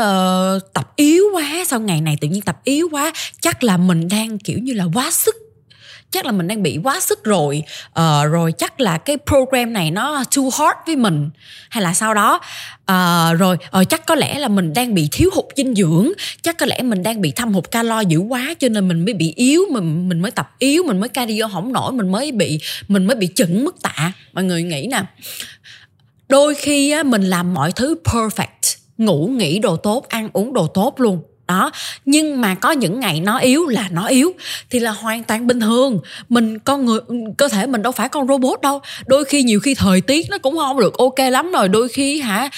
uh, 0.56 0.72
tập 0.72 0.92
yếu 0.96 1.24
quá 1.34 1.64
sao 1.66 1.80
ngày 1.80 2.00
này 2.00 2.18
tự 2.20 2.28
nhiên 2.28 2.42
tập 2.42 2.60
yếu 2.64 2.88
quá? 2.92 3.12
Chắc 3.40 3.64
là 3.64 3.76
mình 3.76 4.08
đang 4.08 4.38
kiểu 4.38 4.58
như 4.58 4.72
là 4.72 4.84
quá 4.94 5.10
sức 5.10 5.43
chắc 6.14 6.26
là 6.26 6.32
mình 6.32 6.48
đang 6.48 6.62
bị 6.62 6.78
quá 6.82 7.00
sức 7.00 7.24
rồi. 7.24 7.62
Uh, 7.88 8.32
rồi 8.32 8.52
chắc 8.52 8.80
là 8.80 8.98
cái 8.98 9.16
program 9.26 9.72
này 9.72 9.90
nó 9.90 10.24
too 10.36 10.42
hard 10.42 10.78
với 10.86 10.96
mình. 10.96 11.30
Hay 11.70 11.82
là 11.82 11.94
sau 11.94 12.14
đó. 12.14 12.40
Uh, 12.92 13.38
rồi 13.38 13.56
uh, 13.80 13.88
chắc 13.88 14.06
có 14.06 14.14
lẽ 14.14 14.38
là 14.38 14.48
mình 14.48 14.72
đang 14.72 14.94
bị 14.94 15.08
thiếu 15.12 15.30
hụt 15.34 15.44
dinh 15.56 15.74
dưỡng. 15.74 16.12
Chắc 16.42 16.58
có 16.58 16.66
lẽ 16.66 16.82
mình 16.82 17.02
đang 17.02 17.20
bị 17.20 17.30
thâm 17.30 17.54
hụt 17.54 17.70
calo 17.70 18.00
dữ 18.00 18.18
quá 18.18 18.54
cho 18.58 18.68
nên 18.68 18.88
mình 18.88 19.04
mới 19.04 19.14
bị 19.14 19.32
yếu 19.36 19.62
mình 19.70 20.08
mình 20.08 20.20
mới 20.20 20.30
tập 20.30 20.50
yếu 20.58 20.82
mình 20.82 21.00
mới 21.00 21.08
cardio 21.08 21.48
không 21.52 21.72
nổi 21.72 21.92
mình 21.92 22.12
mới 22.12 22.32
bị 22.32 22.60
mình 22.88 23.06
mới 23.06 23.16
bị 23.16 23.28
chững 23.34 23.64
mức 23.64 23.82
tạ. 23.82 24.12
Mọi 24.32 24.44
người 24.44 24.62
nghĩ 24.62 24.88
nè. 24.90 25.02
Đôi 26.28 26.54
khi 26.54 26.90
á, 26.90 27.02
mình 27.02 27.22
làm 27.22 27.54
mọi 27.54 27.72
thứ 27.72 27.96
perfect 28.04 28.76
ngủ 28.98 29.26
nghỉ 29.26 29.58
đồ 29.58 29.76
tốt 29.76 30.08
ăn 30.08 30.28
uống 30.32 30.52
đồ 30.52 30.66
tốt 30.66 31.00
luôn 31.00 31.22
đó, 31.58 31.70
nhưng 32.04 32.40
mà 32.40 32.54
có 32.54 32.70
những 32.70 33.00
ngày 33.00 33.20
nó 33.20 33.38
yếu 33.38 33.66
là 33.66 33.88
nó 33.90 34.06
yếu, 34.06 34.32
thì 34.70 34.78
là 34.78 34.90
hoàn 34.90 35.24
toàn 35.24 35.46
bình 35.46 35.60
thường. 35.60 36.00
Mình 36.28 36.58
con 36.58 36.84
người, 36.84 37.00
cơ 37.36 37.48
thể 37.48 37.66
mình 37.66 37.82
đâu 37.82 37.92
phải 37.92 38.08
con 38.08 38.28
robot 38.28 38.60
đâu. 38.62 38.80
Đôi 39.06 39.24
khi 39.24 39.42
nhiều 39.42 39.60
khi 39.60 39.74
thời 39.74 40.00
tiết 40.00 40.26
nó 40.30 40.38
cũng 40.38 40.56
không 40.56 40.80
được 40.80 40.98
ok 40.98 41.18
lắm 41.18 41.52
rồi. 41.52 41.68
Đôi 41.68 41.88
khi 41.88 42.20
hả 42.20 42.48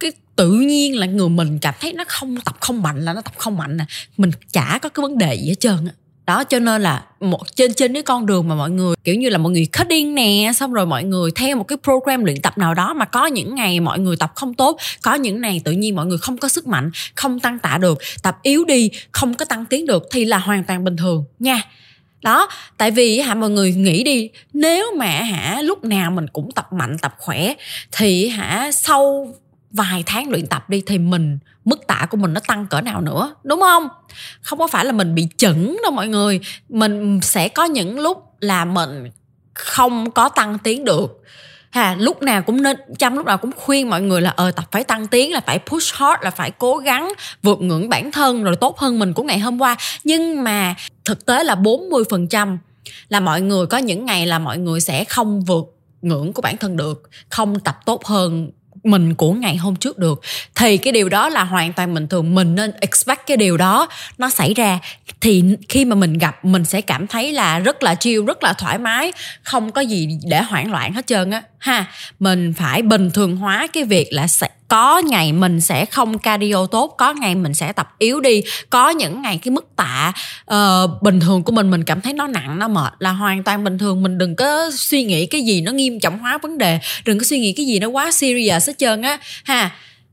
cái 0.00 0.12
tự 0.36 0.50
nhiên 0.50 0.98
là 0.98 1.06
người 1.06 1.28
mình 1.28 1.58
cảm 1.58 1.74
thấy 1.80 1.92
nó 1.92 2.04
không, 2.08 2.36
tập 2.44 2.56
không 2.60 2.82
mạnh 2.82 3.04
là 3.04 3.12
nó 3.12 3.20
tập 3.20 3.32
không 3.36 3.56
mạnh 3.56 3.76
nè. 3.76 3.84
Mình 4.16 4.30
chả 4.52 4.78
có 4.82 4.88
cái 4.88 5.02
vấn 5.02 5.18
đề 5.18 5.34
gì 5.34 5.48
hết 5.48 5.60
trơn 5.60 5.78
á 5.86 5.92
đó, 6.28 6.44
cho 6.44 6.58
nên 6.58 6.82
là 6.82 7.04
một, 7.20 7.56
trên 7.56 7.74
trên 7.74 7.94
cái 7.94 8.02
con 8.02 8.26
đường 8.26 8.48
mà 8.48 8.54
mọi 8.54 8.70
người, 8.70 8.94
kiểu 9.04 9.14
như 9.14 9.28
là, 9.28 9.38
mọi 9.38 9.52
người 9.52 9.66
cutting 9.78 10.14
nè, 10.14 10.52
xong 10.54 10.72
rồi 10.72 10.86
mọi 10.86 11.04
người 11.04 11.30
theo 11.34 11.56
một 11.56 11.64
cái 11.64 11.78
program 11.82 12.24
luyện 12.24 12.40
tập 12.40 12.58
nào 12.58 12.74
đó 12.74 12.94
mà 12.94 13.04
có 13.04 13.26
những 13.26 13.54
ngày 13.54 13.80
mọi 13.80 13.98
người 13.98 14.16
tập 14.16 14.32
không 14.34 14.54
tốt, 14.54 14.78
có 15.02 15.14
những 15.14 15.40
ngày 15.40 15.60
tự 15.64 15.72
nhiên 15.72 15.96
mọi 15.96 16.06
người 16.06 16.18
không 16.18 16.38
có 16.38 16.48
sức 16.48 16.66
mạnh, 16.66 16.90
không 17.14 17.40
tăng 17.40 17.58
tạ 17.58 17.78
được, 17.78 17.98
tập 18.22 18.38
yếu 18.42 18.64
đi, 18.64 18.90
không 19.12 19.34
có 19.34 19.44
tăng 19.44 19.64
tiến 19.64 19.86
được 19.86 20.02
thì 20.10 20.24
là 20.24 20.38
hoàn 20.38 20.64
toàn 20.64 20.84
bình 20.84 20.96
thường 20.96 21.24
nha. 21.38 21.62
Đó, 22.22 22.48
tại 22.76 22.90
vì 22.90 23.20
hả, 23.20 23.34
mọi 23.34 23.50
người 23.50 23.72
nghĩ 23.72 24.04
đi, 24.04 24.30
nếu 24.52 24.92
mà 24.96 25.06
hả, 25.06 25.62
lúc 25.62 25.84
nào 25.84 26.10
mình 26.10 26.26
cũng 26.32 26.50
tập 26.52 26.72
mạnh, 26.72 26.96
tập 27.02 27.14
khỏe 27.18 27.54
thì 27.92 28.28
hả, 28.28 28.70
sau 28.72 29.32
vài 29.70 30.02
tháng 30.06 30.30
luyện 30.30 30.46
tập 30.46 30.70
đi 30.70 30.82
thì 30.86 30.98
mình, 30.98 31.38
mức 31.64 31.86
tạ 31.86 32.06
của 32.10 32.16
mình 32.16 32.32
nó 32.32 32.40
tăng 32.46 32.66
cỡ 32.66 32.80
nào 32.80 33.00
nữa, 33.00 33.34
đúng 33.44 33.60
không? 33.60 33.88
Không 34.40 34.58
có 34.58 34.66
phải 34.66 34.84
là 34.84 34.92
mình 34.92 35.14
bị 35.14 35.28
chững 35.36 35.76
đâu 35.82 35.92
mọi 35.92 36.08
người. 36.08 36.40
Mình 36.68 37.20
sẽ 37.22 37.48
có 37.48 37.64
những 37.64 38.00
lúc 38.00 38.34
là 38.40 38.64
mình 38.64 39.10
không 39.54 40.10
có 40.10 40.28
tăng 40.28 40.58
tiến 40.58 40.84
được. 40.84 41.22
Ha, 41.70 41.96
lúc 41.98 42.22
nào 42.22 42.42
cũng 42.42 42.62
nên, 42.62 42.76
chăm 42.98 43.16
lúc 43.16 43.26
nào 43.26 43.38
cũng 43.38 43.50
khuyên 43.56 43.90
mọi 43.90 44.00
người 44.00 44.20
là 44.20 44.30
ờ 44.30 44.50
tập 44.50 44.64
phải 44.70 44.84
tăng 44.84 45.06
tiến, 45.06 45.32
là 45.32 45.40
phải 45.40 45.58
push 45.58 45.94
hard, 45.94 46.22
là 46.22 46.30
phải 46.30 46.50
cố 46.50 46.76
gắng 46.76 47.12
vượt 47.42 47.60
ngưỡng 47.60 47.88
bản 47.88 48.12
thân 48.12 48.44
rồi 48.44 48.56
tốt 48.56 48.78
hơn 48.78 48.98
mình 48.98 49.12
của 49.12 49.22
ngày 49.22 49.38
hôm 49.38 49.60
qua. 49.60 49.76
Nhưng 50.04 50.44
mà 50.44 50.74
thực 51.04 51.26
tế 51.26 51.44
là 51.44 51.54
40% 51.54 52.58
là 53.08 53.20
mọi 53.20 53.40
người, 53.40 53.66
có 53.66 53.78
những 53.78 54.04
ngày 54.04 54.26
là 54.26 54.38
mọi 54.38 54.58
người 54.58 54.80
sẽ 54.80 55.04
không 55.04 55.40
vượt 55.40 55.64
ngưỡng 56.02 56.32
của 56.32 56.42
bản 56.42 56.56
thân 56.56 56.76
được, 56.76 57.10
không 57.28 57.60
tập 57.60 57.78
tốt 57.84 58.04
hơn 58.04 58.50
mình 58.84 59.14
của 59.14 59.32
ngày 59.32 59.56
hôm 59.56 59.76
trước 59.76 59.98
được, 59.98 60.20
thì 60.54 60.76
cái 60.76 60.92
điều 60.92 61.08
đó 61.08 61.28
là 61.28 61.44
hoàn 61.44 61.72
toàn 61.72 61.94
bình 61.94 62.08
thường. 62.08 62.34
Mình 62.34 62.54
nên 62.54 62.72
expect 62.80 63.26
cái 63.26 63.36
điều 63.36 63.56
đó 63.56 63.88
nó 64.18 64.30
xảy 64.30 64.54
ra. 64.54 64.78
Thì 65.20 65.44
khi 65.68 65.84
mà 65.84 65.94
mình 65.94 66.18
gặp, 66.18 66.44
mình 66.44 66.64
sẽ 66.64 66.80
cảm 66.80 67.06
thấy 67.06 67.32
là 67.32 67.58
rất 67.58 67.82
là 67.82 67.94
chill, 67.94 68.26
rất 68.26 68.42
là 68.42 68.52
thoải 68.52 68.78
mái, 68.78 69.12
không 69.42 69.72
có 69.72 69.80
gì 69.80 70.08
để 70.24 70.42
hoảng 70.42 70.72
loạn 70.72 70.92
hết 70.92 71.06
trơn 71.06 71.30
á 71.30 71.42
ha 71.58 71.86
mình 72.18 72.52
phải 72.56 72.82
bình 72.82 73.10
thường 73.10 73.36
hóa 73.36 73.66
cái 73.72 73.84
việc 73.84 74.08
là 74.10 74.26
sẽ 74.26 74.48
có 74.68 74.98
ngày 74.98 75.32
mình 75.32 75.60
sẽ 75.60 75.84
không 75.84 76.18
cardio 76.18 76.66
tốt 76.66 76.94
có 76.98 77.12
ngày 77.12 77.34
mình 77.34 77.54
sẽ 77.54 77.72
tập 77.72 77.94
yếu 77.98 78.20
đi. 78.20 78.42
Có 78.70 78.90
những 78.90 79.22
ngày 79.22 79.38
cái 79.42 79.50
mức 79.52 79.66
tạ 79.76 80.12
uh, 80.54 81.02
bình 81.02 81.20
thường 81.20 81.42
của 81.42 81.52
mình 81.52 81.70
mình 81.70 81.84
cảm 81.84 82.00
thấy 82.00 82.12
nó 82.12 82.26
nặng 82.26 82.58
nó 82.58 82.68
mệt 82.68 82.92
là 82.98 83.12
hoàn 83.12 83.42
toàn 83.42 83.64
bình 83.64 83.78
thường. 83.78 84.02
Mình 84.02 84.18
đừng 84.18 84.36
có 84.36 84.70
suy 84.74 85.04
nghĩ 85.04 85.26
cái 85.26 85.42
gì 85.42 85.60
nó 85.60 85.72
nghiêm 85.72 86.00
trọng 86.00 86.18
hóa 86.18 86.38
vấn 86.42 86.58
đề. 86.58 86.78
Đừng 87.04 87.18
có 87.18 87.24
suy 87.24 87.38
nghĩ 87.38 87.52
cái 87.52 87.66
gì 87.66 87.78
nó 87.78 87.88
quá 87.88 88.12
serious 88.12 88.68
hết 88.68 88.78
trơn 88.78 89.02
á. 89.02 89.18
Ha 89.44 89.70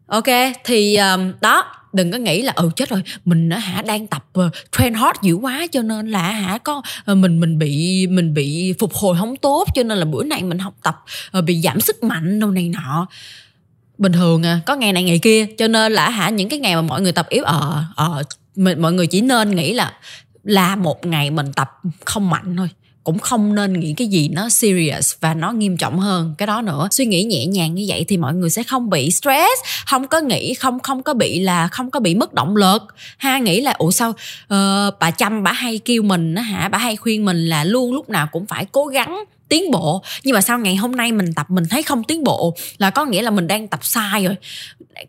ok 0.08 0.28
thì 0.64 0.96
um, 0.96 1.34
đó 1.42 1.66
đừng 1.96 2.12
có 2.12 2.18
nghĩ 2.18 2.42
là 2.42 2.54
ừ 2.56 2.70
chết 2.76 2.90
rồi 2.90 3.02
mình 3.26 3.50
hả 3.50 3.82
đang 3.82 4.08
tập 4.08 4.26
uh, 4.40 4.54
train 4.72 4.94
hard 4.94 5.20
dữ 5.22 5.34
quá 5.34 5.68
cho 5.72 5.82
nên 5.82 6.08
là 6.08 6.32
hả 6.32 6.58
có 6.58 6.82
uh, 7.12 7.18
mình 7.18 7.40
mình 7.40 7.60
bị 7.60 8.08
mình 8.08 8.34
bị 8.34 8.74
phục 8.80 8.94
hồi 8.94 9.18
không 9.20 9.36
tốt 9.36 9.68
cho 9.76 9.84
nên 9.84 9.98
là 9.98 10.06
bữa 10.06 10.24
nay 10.24 10.44
mình 10.44 10.60
học 10.60 10.74
tập 10.84 11.04
uh, 11.38 11.44
bị 11.44 11.62
giảm 11.62 11.82
sức 11.82 12.04
mạnh 12.04 12.40
đâu 12.40 12.52
này 12.52 12.70
nọ. 12.70 13.08
Bình 13.98 14.12
thường 14.12 14.44
à 14.44 14.60
có 14.66 14.76
ngày 14.76 14.94
này 14.94 15.04
ngày 15.04 15.20
kia 15.20 15.46
cho 15.58 15.68
nên 15.68 15.92
là 15.92 16.10
hả 16.10 16.30
những 16.30 16.50
cái 16.50 16.60
ngày 16.60 16.76
mà 16.76 16.82
mọi 16.82 17.02
người 17.02 17.12
tập 17.12 17.30
yếu 17.30 17.44
ờ 17.44 17.84
ờ 17.96 18.24
mọi 18.56 18.94
người 18.94 19.08
chỉ 19.08 19.22
nên 19.22 19.56
nghĩ 19.56 19.74
là 19.74 19.94
là 20.44 20.76
một 20.76 21.06
ngày 21.06 21.32
mình 21.32 21.54
tập 21.54 21.72
không 22.06 22.30
mạnh 22.30 22.56
thôi 22.58 22.70
cũng 23.06 23.20
không 23.20 23.56
nên 23.56 23.80
nghĩ 23.80 23.94
cái 23.98 24.08
gì 24.08 24.28
nó 24.28 24.50
serious 24.50 25.14
và 25.22 25.34
nó 25.34 25.52
nghiêm 25.52 25.78
trọng 25.78 26.00
hơn 26.00 26.36
cái 26.38 26.48
đó 26.48 26.62
nữa. 26.62 26.88
Suy 26.92 27.06
nghĩ 27.06 27.24
nhẹ 27.24 27.46
nhàng 27.46 27.76
như 27.76 27.86
vậy 27.88 28.06
thì 28.08 28.18
mọi 28.18 28.34
người 28.34 28.50
sẽ 28.50 28.64
không 28.64 28.90
bị 28.90 29.12
stress 29.12 29.62
không 29.86 30.08
có 30.08 30.20
nghĩ 30.20 30.54
không 30.54 30.80
không 30.80 31.04
có 31.04 31.14
bị 31.14 31.40
là 31.40 31.68
không 31.68 31.92
có 31.92 32.00
bị 32.00 32.16
mất 32.16 32.34
động 32.34 32.56
lực. 32.56 32.82
Ha 33.18 33.38
nghĩ 33.38 33.62
là 33.62 33.72
ủa 33.72 33.92
sao 33.92 34.10
uh, 34.10 35.00
bà 35.00 35.12
chăm 35.18 35.44
bà 35.44 35.52
hay 35.52 35.78
kêu 35.78 36.04
mình 36.04 36.36
hả? 36.36 36.70
Bà 36.70 36.78
hay 36.78 36.96
khuyên 36.96 37.26
mình 37.26 37.46
là 37.50 37.64
luôn 37.64 37.94
lúc 37.94 38.10
nào 38.10 38.28
cũng 38.32 38.46
phải 38.46 38.66
cố 38.72 38.86
gắng 38.86 39.24
tiến 39.50 39.72
bộ. 39.72 40.04
Nhưng 40.24 40.34
mà 40.34 40.42
sau 40.42 40.60
ngày 40.60 40.76
hôm 40.76 40.92
nay 40.92 41.12
mình 41.12 41.34
tập 41.34 41.46
mình 41.50 41.64
thấy 41.70 41.84
không 41.84 42.04
tiến 42.04 42.24
bộ 42.24 42.56
là 42.78 42.90
có 42.90 43.06
nghĩa 43.06 43.22
là 43.22 43.32
mình 43.32 43.48
đang 43.48 43.68
tập 43.68 43.80
sai 43.84 44.26
rồi. 44.26 44.36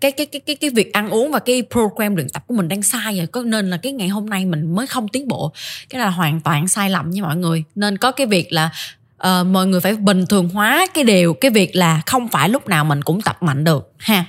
Cái 0.00 0.10
cái 0.10 0.26
cái 0.26 0.40
cái 0.46 0.56
cái 0.56 0.70
việc 0.70 0.92
ăn 0.92 1.10
uống 1.10 1.30
và 1.30 1.38
cái 1.38 1.62
program 1.70 2.16
luyện 2.16 2.28
tập 2.28 2.44
của 2.46 2.54
mình 2.54 2.68
đang 2.68 2.82
sai 2.82 3.16
rồi. 3.16 3.26
Có 3.26 3.42
nên 3.42 3.70
là 3.70 3.76
cái 3.76 3.92
ngày 3.92 4.08
hôm 4.08 4.30
nay 4.30 4.44
mình 4.44 4.74
mới 4.74 4.86
không 4.86 5.08
tiến 5.08 5.28
bộ? 5.28 5.52
Cái 5.88 6.00
là 6.00 6.10
hoàn 6.10 6.40
toàn 6.40 6.68
sai 6.68 6.90
lầm 6.90 7.10
nha 7.10 7.22
mọi 7.22 7.36
người. 7.36 7.64
Nên 7.74 7.98
có 7.98 8.10
cái 8.10 8.26
việc 8.26 8.52
là 8.52 8.70
uh, 9.16 9.46
mọi 9.46 9.66
người 9.66 9.80
phải 9.80 9.96
bình 9.96 10.26
thường 10.26 10.48
hóa 10.48 10.86
cái 10.94 11.04
điều 11.04 11.34
cái 11.34 11.50
việc 11.50 11.76
là 11.76 12.02
không 12.06 12.28
phải 12.28 12.48
lúc 12.48 12.68
nào 12.68 12.84
mình 12.84 13.02
cũng 13.02 13.22
tập 13.22 13.42
mạnh 13.42 13.64
được 13.64 13.92
ha. 13.98 14.24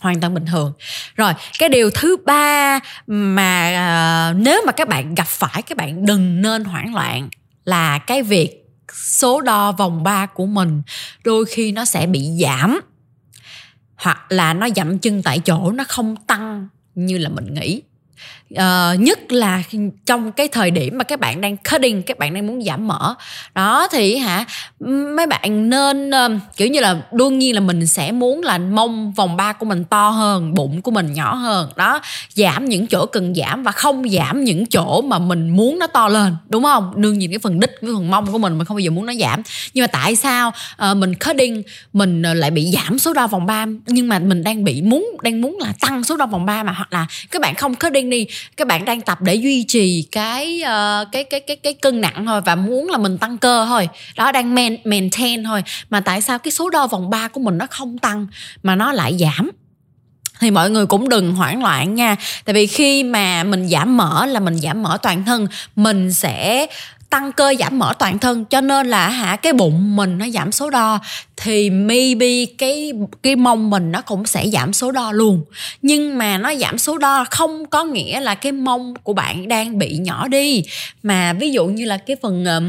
Hoàn 0.00 0.20
toàn 0.20 0.34
bình 0.34 0.46
thường. 0.46 0.72
Rồi 1.14 1.32
cái 1.58 1.68
điều 1.68 1.90
thứ 1.90 2.16
ba 2.26 2.80
mà 3.06 4.30
uh, 4.30 4.36
nếu 4.36 4.62
mà 4.66 4.72
các 4.72 4.88
bạn 4.88 5.14
gặp 5.14 5.26
phải 5.26 5.62
các 5.62 5.78
bạn 5.78 6.06
đừng 6.06 6.42
nên 6.42 6.64
hoảng 6.64 6.94
loạn 6.94 7.28
là 7.64 7.98
cái 7.98 8.22
việc 8.22 8.67
số 8.94 9.40
đo 9.40 9.72
vòng 9.72 10.02
3 10.02 10.26
của 10.26 10.46
mình, 10.46 10.82
đôi 11.24 11.44
khi 11.44 11.72
nó 11.72 11.84
sẽ 11.84 12.06
bị 12.06 12.28
giảm, 12.40 12.80
hoặc 13.96 14.32
là 14.32 14.54
nó 14.54 14.68
dậm 14.76 14.98
chân 14.98 15.22
tại 15.22 15.38
chỗ, 15.38 15.72
nó 15.72 15.84
không 15.88 16.16
tăng 16.16 16.68
như 16.94 17.18
là 17.18 17.28
mình 17.28 17.54
nghĩ 17.54 17.82
uh, 18.54 19.00
nhất 19.00 19.32
là 19.32 19.62
trong 20.06 20.32
cái 20.32 20.48
thời 20.48 20.70
điểm 20.70 20.98
mà 20.98 21.04
các 21.04 21.20
bạn 21.20 21.40
đang 21.40 21.56
cutting 21.56 22.02
các 22.02 22.18
bạn 22.18 22.34
đang 22.34 22.46
muốn 22.46 22.64
giảm 22.64 22.88
mỡ. 22.88 23.14
Đó 23.54 23.88
thì 23.92 24.16
hả 24.16 24.44
mấy 25.16 25.26
bạn 25.26 25.70
nên 25.70 26.10
uh, 26.10 26.42
kiểu 26.56 26.68
như 26.68 26.80
là 26.80 26.96
đương 27.12 27.38
nhiên 27.38 27.54
là 27.54 27.60
mình 27.60 27.86
sẽ 27.86 28.12
muốn 28.12 28.42
là 28.42 28.58
mông 28.58 29.12
vòng 29.12 29.36
ba 29.36 29.52
của 29.52 29.66
mình 29.66 29.84
to 29.84 30.08
hơn 30.08 30.54
bụng 30.54 30.82
của 30.82 30.90
mình 30.90 31.12
nhỏ 31.12 31.34
hơn. 31.34 31.70
Đó 31.76 32.00
giảm 32.34 32.64
những 32.64 32.86
chỗ 32.86 33.06
cần 33.06 33.34
giảm 33.34 33.62
và 33.62 33.72
không 33.72 34.08
giảm 34.08 34.44
những 34.44 34.66
chỗ 34.66 35.02
mà 35.02 35.18
mình 35.18 35.50
muốn 35.50 35.78
nó 35.78 35.86
to 35.86 36.08
lên 36.08 36.36
đúng 36.48 36.62
không? 36.62 36.92
Đương 36.96 37.18
nhiên 37.18 37.30
cái 37.30 37.38
phần 37.38 37.60
đích 37.60 37.70
cái 37.80 37.90
phần 37.94 38.10
mông 38.10 38.32
của 38.32 38.38
mình 38.38 38.58
mình 38.58 38.64
không 38.64 38.74
bao 38.74 38.80
giờ 38.80 38.90
muốn 38.90 39.06
nó 39.06 39.12
giảm. 39.14 39.42
Nhưng 39.74 39.82
mà 39.82 39.86
tại 39.86 40.16
sao 40.16 40.52
uh, 40.90 40.96
mình 40.96 41.14
cutting 41.14 41.62
mình 41.92 42.22
lại 42.22 42.50
bị 42.50 42.72
giảm 42.72 42.98
số 42.98 43.12
đo 43.12 43.26
vòng 43.26 43.46
ba? 43.46 43.66
Nhưng 43.86 44.08
mà 44.08 44.18
mình 44.18 44.42
đang 44.42 44.64
bị 44.64 44.82
muốn 44.82 45.10
đang 45.22 45.40
muốn 45.40 45.58
là 45.60 45.72
tăng 45.80 46.04
số 46.04 46.16
đo 46.16 46.26
vòng 46.26 46.46
ba 46.46 46.62
mà 46.62 46.72
hoặc 46.72 46.92
là 46.92 47.06
các 47.30 47.42
bạn 47.42 47.54
không 47.54 47.74
cutting 47.74 48.10
đi 48.10 48.26
các 48.56 48.66
bạn 48.66 48.84
đang 48.84 49.00
tập 49.00 49.22
để 49.22 49.34
duy 49.34 49.64
trì 49.68 50.02
cái 50.12 50.62
uh, 50.62 51.08
cái 51.12 51.24
cái 51.24 51.40
cái 51.40 51.56
cái 51.56 51.74
cân 51.74 52.00
nặng 52.00 52.26
thôi 52.26 52.40
và 52.40 52.54
muốn 52.54 52.90
là 52.90 52.98
mình 52.98 53.18
tăng 53.18 53.38
cơ 53.38 53.66
thôi. 53.68 53.88
Đó 54.16 54.32
đang 54.32 54.54
man, 54.54 54.76
maintain 54.84 55.44
thôi. 55.44 55.62
Mà 55.90 56.00
tại 56.00 56.20
sao 56.20 56.38
cái 56.38 56.52
số 56.52 56.70
đo 56.70 56.86
vòng 56.86 57.10
3 57.10 57.28
của 57.28 57.40
mình 57.40 57.58
nó 57.58 57.66
không 57.70 57.98
tăng 57.98 58.26
mà 58.62 58.74
nó 58.74 58.92
lại 58.92 59.18
giảm? 59.20 59.50
Thì 60.40 60.50
mọi 60.50 60.70
người 60.70 60.86
cũng 60.86 61.08
đừng 61.08 61.34
hoảng 61.34 61.62
loạn 61.62 61.94
nha. 61.94 62.16
Tại 62.44 62.54
vì 62.54 62.66
khi 62.66 63.02
mà 63.04 63.44
mình 63.44 63.68
giảm 63.68 63.96
mỡ 63.96 64.26
là 64.26 64.40
mình 64.40 64.58
giảm 64.58 64.82
mỡ 64.82 64.98
toàn 65.02 65.24
thân. 65.24 65.46
Mình 65.76 66.12
sẽ 66.12 66.66
tăng 67.10 67.32
cơ 67.32 67.54
giảm 67.58 67.78
mỡ 67.78 67.92
toàn 67.98 68.18
thân, 68.18 68.44
cho 68.44 68.60
nên 68.60 68.86
là 68.86 69.08
hả, 69.08 69.36
cái 69.36 69.52
bụng 69.52 69.96
mình 69.96 70.18
nó 70.18 70.28
giảm 70.28 70.52
số 70.52 70.70
đo, 70.70 70.98
thì 71.36 71.70
maybe 71.70 72.44
cái 72.58 72.92
cái 73.22 73.36
mông 73.36 73.70
mình 73.70 73.92
nó 73.92 74.00
cũng 74.00 74.26
sẽ 74.26 74.48
giảm 74.48 74.72
số 74.72 74.92
đo 74.92 75.12
luôn. 75.12 75.44
Nhưng 75.82 76.18
mà 76.18 76.38
nó 76.38 76.54
giảm 76.54 76.78
số 76.78 76.98
đo 76.98 77.24
không 77.30 77.66
có 77.66 77.84
nghĩa 77.84 78.20
là 78.20 78.34
cái 78.34 78.52
mông 78.52 78.94
của 79.02 79.12
bạn 79.12 79.48
đang 79.48 79.78
bị 79.78 79.98
nhỏ 79.98 80.28
đi. 80.28 80.62
Mà 81.02 81.32
ví 81.32 81.50
dụ 81.50 81.66
như 81.66 81.84
là 81.84 81.96
cái 81.96 82.16
phần 82.22 82.44
ờ, 82.44 82.62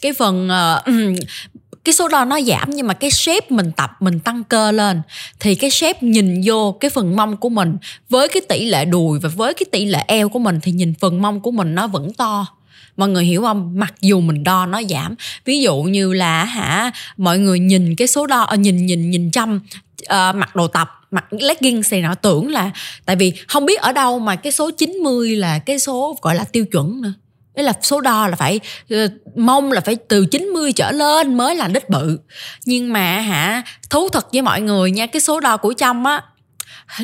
cái 0.00 0.12
phần 0.12 0.48
ờ, 0.48 0.82
cái 1.84 1.92
số 1.92 2.08
đo 2.08 2.24
nó 2.24 2.40
giảm 2.40 2.70
nhưng 2.70 2.86
mà 2.86 2.94
cái 2.94 3.10
shape 3.10 3.46
mình 3.50 3.72
tập, 3.76 3.90
mình 4.00 4.20
tăng 4.20 4.44
cơ 4.44 4.72
lên, 4.72 5.02
thì 5.40 5.54
cái 5.54 5.70
shape 5.70 5.98
nhìn 6.00 6.40
vô 6.44 6.72
cái 6.80 6.90
phần 6.90 7.16
mông 7.16 7.36
của 7.36 7.48
mình 7.48 7.76
với 8.08 8.28
cái 8.28 8.42
tỷ 8.48 8.64
lệ 8.64 8.84
đùi 8.84 9.18
và 9.18 9.28
với 9.36 9.54
cái 9.54 9.66
tỷ 9.72 9.84
lệ 9.84 10.04
eo 10.08 10.28
của 10.28 10.38
mình 10.38 10.60
thì 10.62 10.72
nhìn 10.72 10.94
phần 11.00 11.22
mông 11.22 11.40
của 11.40 11.50
mình 11.50 11.74
nó 11.74 11.86
vẫn 11.86 12.12
to 12.14 12.55
mọi 12.96 13.08
người 13.08 13.24
hiểu 13.24 13.42
không? 13.42 13.72
Mặc 13.74 13.94
dù 14.00 14.20
mình 14.20 14.44
đo 14.44 14.66
nó 14.66 14.82
giảm. 14.82 15.14
Ví 15.44 15.60
dụ 15.60 15.82
như 15.82 16.12
là 16.12 16.44
hả 16.44 16.90
mọi 17.16 17.38
người 17.38 17.58
nhìn 17.58 17.96
cái 17.96 18.08
số 18.08 18.26
đo 18.26 18.40
ờ, 18.40 18.56
nhìn 18.56 18.86
nhìn 18.86 19.10
nhìn 19.10 19.30
trăm 19.30 19.56
uh, 19.56 20.08
ờ, 20.08 20.32
mặc 20.32 20.56
đồ 20.56 20.66
tập 20.68 20.90
mặc 21.10 21.24
leggings 21.30 21.90
thì 21.90 22.00
nó 22.00 22.14
tưởng 22.14 22.50
là 22.50 22.70
tại 23.04 23.16
vì 23.16 23.32
không 23.48 23.66
biết 23.66 23.80
ở 23.80 23.92
đâu 23.92 24.18
mà 24.18 24.36
cái 24.36 24.52
số 24.52 24.70
90 24.70 25.36
là 25.36 25.58
cái 25.58 25.78
số 25.78 26.18
gọi 26.22 26.34
là 26.34 26.44
tiêu 26.44 26.64
chuẩn 26.64 27.02
nữa. 27.02 27.12
Đấy 27.54 27.64
là 27.64 27.72
số 27.82 28.00
đo 28.00 28.28
là 28.28 28.36
phải 28.36 28.60
ờ, 28.90 29.08
mong 29.36 29.72
là 29.72 29.80
phải 29.80 29.96
từ 29.96 30.26
90 30.26 30.72
trở 30.72 30.92
lên 30.92 31.34
mới 31.34 31.54
là 31.54 31.68
đích 31.68 31.90
bự. 31.90 32.18
Nhưng 32.64 32.92
mà 32.92 33.20
hả 33.20 33.62
thú 33.90 34.08
thật 34.08 34.32
với 34.32 34.42
mọi 34.42 34.60
người 34.60 34.90
nha 34.90 35.06
cái 35.06 35.20
số 35.20 35.40
đo 35.40 35.56
của 35.56 35.74
trâm 35.76 36.04
á 36.04 36.22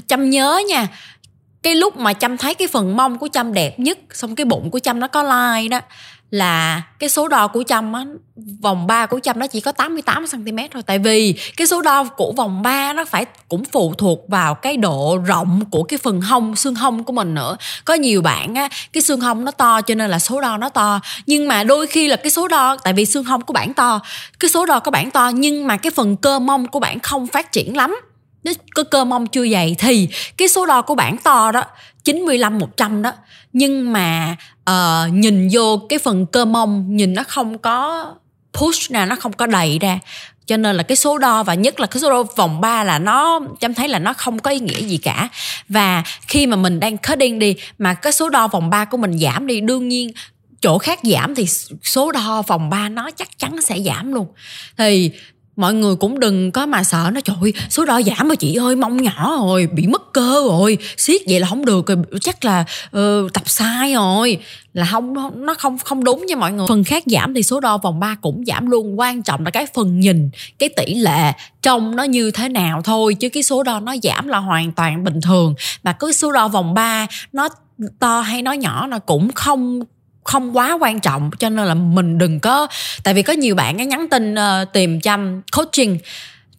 trâm 0.06 0.30
nhớ 0.30 0.60
nha 0.68 0.88
cái 1.62 1.74
lúc 1.74 1.96
mà 1.96 2.12
chăm 2.12 2.36
thấy 2.36 2.54
cái 2.54 2.68
phần 2.68 2.96
mông 2.96 3.18
của 3.18 3.28
chăm 3.32 3.52
đẹp 3.52 3.78
nhất, 3.78 3.98
xong 4.10 4.34
cái 4.34 4.44
bụng 4.44 4.70
của 4.70 4.78
chăm 4.78 5.00
nó 5.00 5.06
có 5.06 5.22
lai 5.22 5.68
đó, 5.68 5.80
là 6.30 6.82
cái 6.98 7.08
số 7.08 7.28
đo 7.28 7.48
của 7.48 7.62
chăm 7.62 7.92
á, 7.92 8.04
vòng 8.62 8.86
3 8.86 9.06
của 9.06 9.20
chăm 9.22 9.38
nó 9.38 9.46
chỉ 9.46 9.60
có 9.60 9.72
88 9.72 10.24
cm 10.32 10.58
thôi. 10.72 10.82
Tại 10.86 10.98
vì 10.98 11.34
cái 11.56 11.66
số 11.66 11.82
đo 11.82 12.04
của 12.04 12.32
vòng 12.36 12.62
3 12.62 12.92
nó 12.92 13.04
phải 13.04 13.24
cũng 13.48 13.64
phụ 13.64 13.94
thuộc 13.98 14.28
vào 14.28 14.54
cái 14.54 14.76
độ 14.76 15.18
rộng 15.26 15.64
của 15.70 15.82
cái 15.82 15.98
phần 15.98 16.20
hông, 16.20 16.56
xương 16.56 16.74
hông 16.74 17.04
của 17.04 17.12
mình 17.12 17.34
nữa. 17.34 17.56
Có 17.84 17.94
nhiều 17.94 18.22
bạn 18.22 18.54
á, 18.54 18.68
cái 18.92 19.02
xương 19.02 19.20
hông 19.20 19.44
nó 19.44 19.50
to 19.50 19.80
cho 19.80 19.94
nên 19.94 20.10
là 20.10 20.18
số 20.18 20.40
đo 20.40 20.56
nó 20.56 20.68
to. 20.68 21.00
Nhưng 21.26 21.48
mà 21.48 21.64
đôi 21.64 21.86
khi 21.86 22.08
là 22.08 22.16
cái 22.16 22.30
số 22.30 22.48
đo, 22.48 22.76
tại 22.76 22.92
vì 22.92 23.04
xương 23.04 23.24
hông 23.24 23.40
của 23.42 23.52
bạn 23.52 23.74
to, 23.74 24.00
cái 24.40 24.48
số 24.48 24.66
đo 24.66 24.80
của 24.80 24.90
bạn 24.90 25.10
to 25.10 25.28
nhưng 25.34 25.66
mà 25.66 25.76
cái 25.76 25.90
phần 25.90 26.16
cơ 26.16 26.38
mông 26.38 26.66
của 26.66 26.80
bạn 26.80 27.00
không 27.00 27.26
phát 27.26 27.52
triển 27.52 27.76
lắm 27.76 27.96
nếu 28.44 28.54
có 28.74 28.82
cơ 28.82 29.04
mông 29.04 29.26
chưa 29.26 29.48
dày 29.48 29.74
thì 29.78 30.08
cái 30.36 30.48
số 30.48 30.66
đo 30.66 30.82
của 30.82 30.94
bạn 30.94 31.16
to 31.18 31.52
đó 31.52 31.64
95 32.04 32.58
100 32.58 33.02
đó. 33.02 33.12
Nhưng 33.52 33.92
mà 33.92 34.36
uh, 34.70 35.12
nhìn 35.12 35.48
vô 35.52 35.80
cái 35.88 35.98
phần 35.98 36.26
cơ 36.26 36.44
mông 36.44 36.96
nhìn 36.96 37.14
nó 37.14 37.22
không 37.28 37.58
có 37.58 38.06
push 38.52 38.90
nè 38.90 39.06
nó 39.06 39.16
không 39.16 39.32
có 39.32 39.46
đầy 39.46 39.78
ra. 39.78 39.98
Cho 40.46 40.56
nên 40.56 40.76
là 40.76 40.82
cái 40.82 40.96
số 40.96 41.18
đo 41.18 41.42
và 41.42 41.54
nhất 41.54 41.80
là 41.80 41.86
cái 41.86 42.00
số 42.00 42.10
đo 42.10 42.22
vòng 42.22 42.60
3 42.60 42.84
là 42.84 42.98
nó 42.98 43.40
chăm 43.60 43.74
thấy 43.74 43.88
là 43.88 43.98
nó 43.98 44.12
không 44.12 44.38
có 44.38 44.50
ý 44.50 44.60
nghĩa 44.60 44.80
gì 44.80 44.96
cả. 44.96 45.28
Và 45.68 46.02
khi 46.28 46.46
mà 46.46 46.56
mình 46.56 46.80
đang 46.80 46.96
cutting 46.98 47.38
đi 47.38 47.56
mà 47.78 47.94
cái 47.94 48.12
số 48.12 48.28
đo 48.28 48.48
vòng 48.48 48.70
3 48.70 48.84
của 48.84 48.96
mình 48.96 49.18
giảm 49.18 49.46
đi 49.46 49.60
đương 49.60 49.88
nhiên 49.88 50.12
chỗ 50.60 50.78
khác 50.78 51.00
giảm 51.02 51.34
thì 51.34 51.46
số 51.82 52.12
đo 52.12 52.42
vòng 52.46 52.70
3 52.70 52.88
nó 52.88 53.10
chắc 53.10 53.38
chắn 53.38 53.62
sẽ 53.62 53.78
giảm 53.80 54.12
luôn. 54.12 54.26
Thì 54.76 55.10
mọi 55.56 55.74
người 55.74 55.96
cũng 55.96 56.20
đừng 56.20 56.52
có 56.52 56.66
mà 56.66 56.84
sợ 56.84 57.10
nó. 57.12 57.20
Trời 57.20 57.52
số 57.70 57.84
đo 57.84 58.02
giảm 58.02 58.28
mà 58.28 58.34
chị 58.34 58.54
ơi 58.54 58.76
mong 58.76 59.02
nhỏ 59.02 59.36
rồi 59.40 59.66
bị 59.66 59.86
mất 59.86 60.12
cơ 60.12 60.42
rồi. 60.48 60.78
Siết 60.96 61.20
vậy 61.28 61.40
là 61.40 61.46
không 61.46 61.64
được 61.64 61.86
rồi 61.86 61.98
chắc 62.20 62.44
là 62.44 62.64
uh, 62.96 63.32
tập 63.32 63.42
sai 63.46 63.94
rồi. 63.94 64.38
Là 64.72 64.88
không 64.90 65.14
nó 65.46 65.54
không 65.54 65.78
không 65.78 66.04
đúng 66.04 66.26
nha 66.26 66.36
mọi 66.36 66.52
người. 66.52 66.66
Phần 66.68 66.84
khác 66.84 67.02
giảm 67.06 67.34
thì 67.34 67.42
số 67.42 67.60
đo 67.60 67.78
vòng 67.78 68.00
3 68.00 68.14
cũng 68.20 68.44
giảm 68.46 68.70
luôn. 68.70 68.98
Quan 69.00 69.22
trọng 69.22 69.44
là 69.44 69.50
cái 69.50 69.66
phần 69.74 70.00
nhìn 70.00 70.30
cái 70.58 70.68
tỷ 70.68 70.94
lệ 70.94 71.32
trông 71.62 71.96
nó 71.96 72.02
như 72.02 72.30
thế 72.30 72.48
nào 72.48 72.82
thôi 72.82 73.14
chứ 73.14 73.28
cái 73.28 73.42
số 73.42 73.62
đo 73.62 73.80
nó 73.80 73.94
giảm 74.02 74.28
là 74.28 74.38
hoàn 74.38 74.72
toàn 74.72 75.04
bình 75.04 75.20
thường. 75.20 75.54
Mà 75.82 75.92
cứ 75.92 76.12
số 76.12 76.32
đo 76.32 76.48
vòng 76.48 76.74
3 76.74 77.06
nó 77.32 77.48
to 77.98 78.20
hay 78.20 78.42
nó 78.42 78.52
nhỏ 78.52 78.86
nó 78.86 78.98
cũng 78.98 79.32
không 79.32 79.80
không 80.24 80.56
quá 80.56 80.78
quan 80.80 81.00
trọng 81.00 81.30
cho 81.38 81.48
nên 81.48 81.66
là 81.66 81.74
mình 81.74 82.18
đừng 82.18 82.40
có 82.40 82.66
tại 83.04 83.14
vì 83.14 83.22
có 83.22 83.32
nhiều 83.32 83.54
bạn 83.54 83.76
cái 83.76 83.86
nhắn 83.86 84.08
tin 84.08 84.34
uh, 84.34 84.72
tìm 84.72 85.00
chăm 85.00 85.42
coaching 85.56 85.98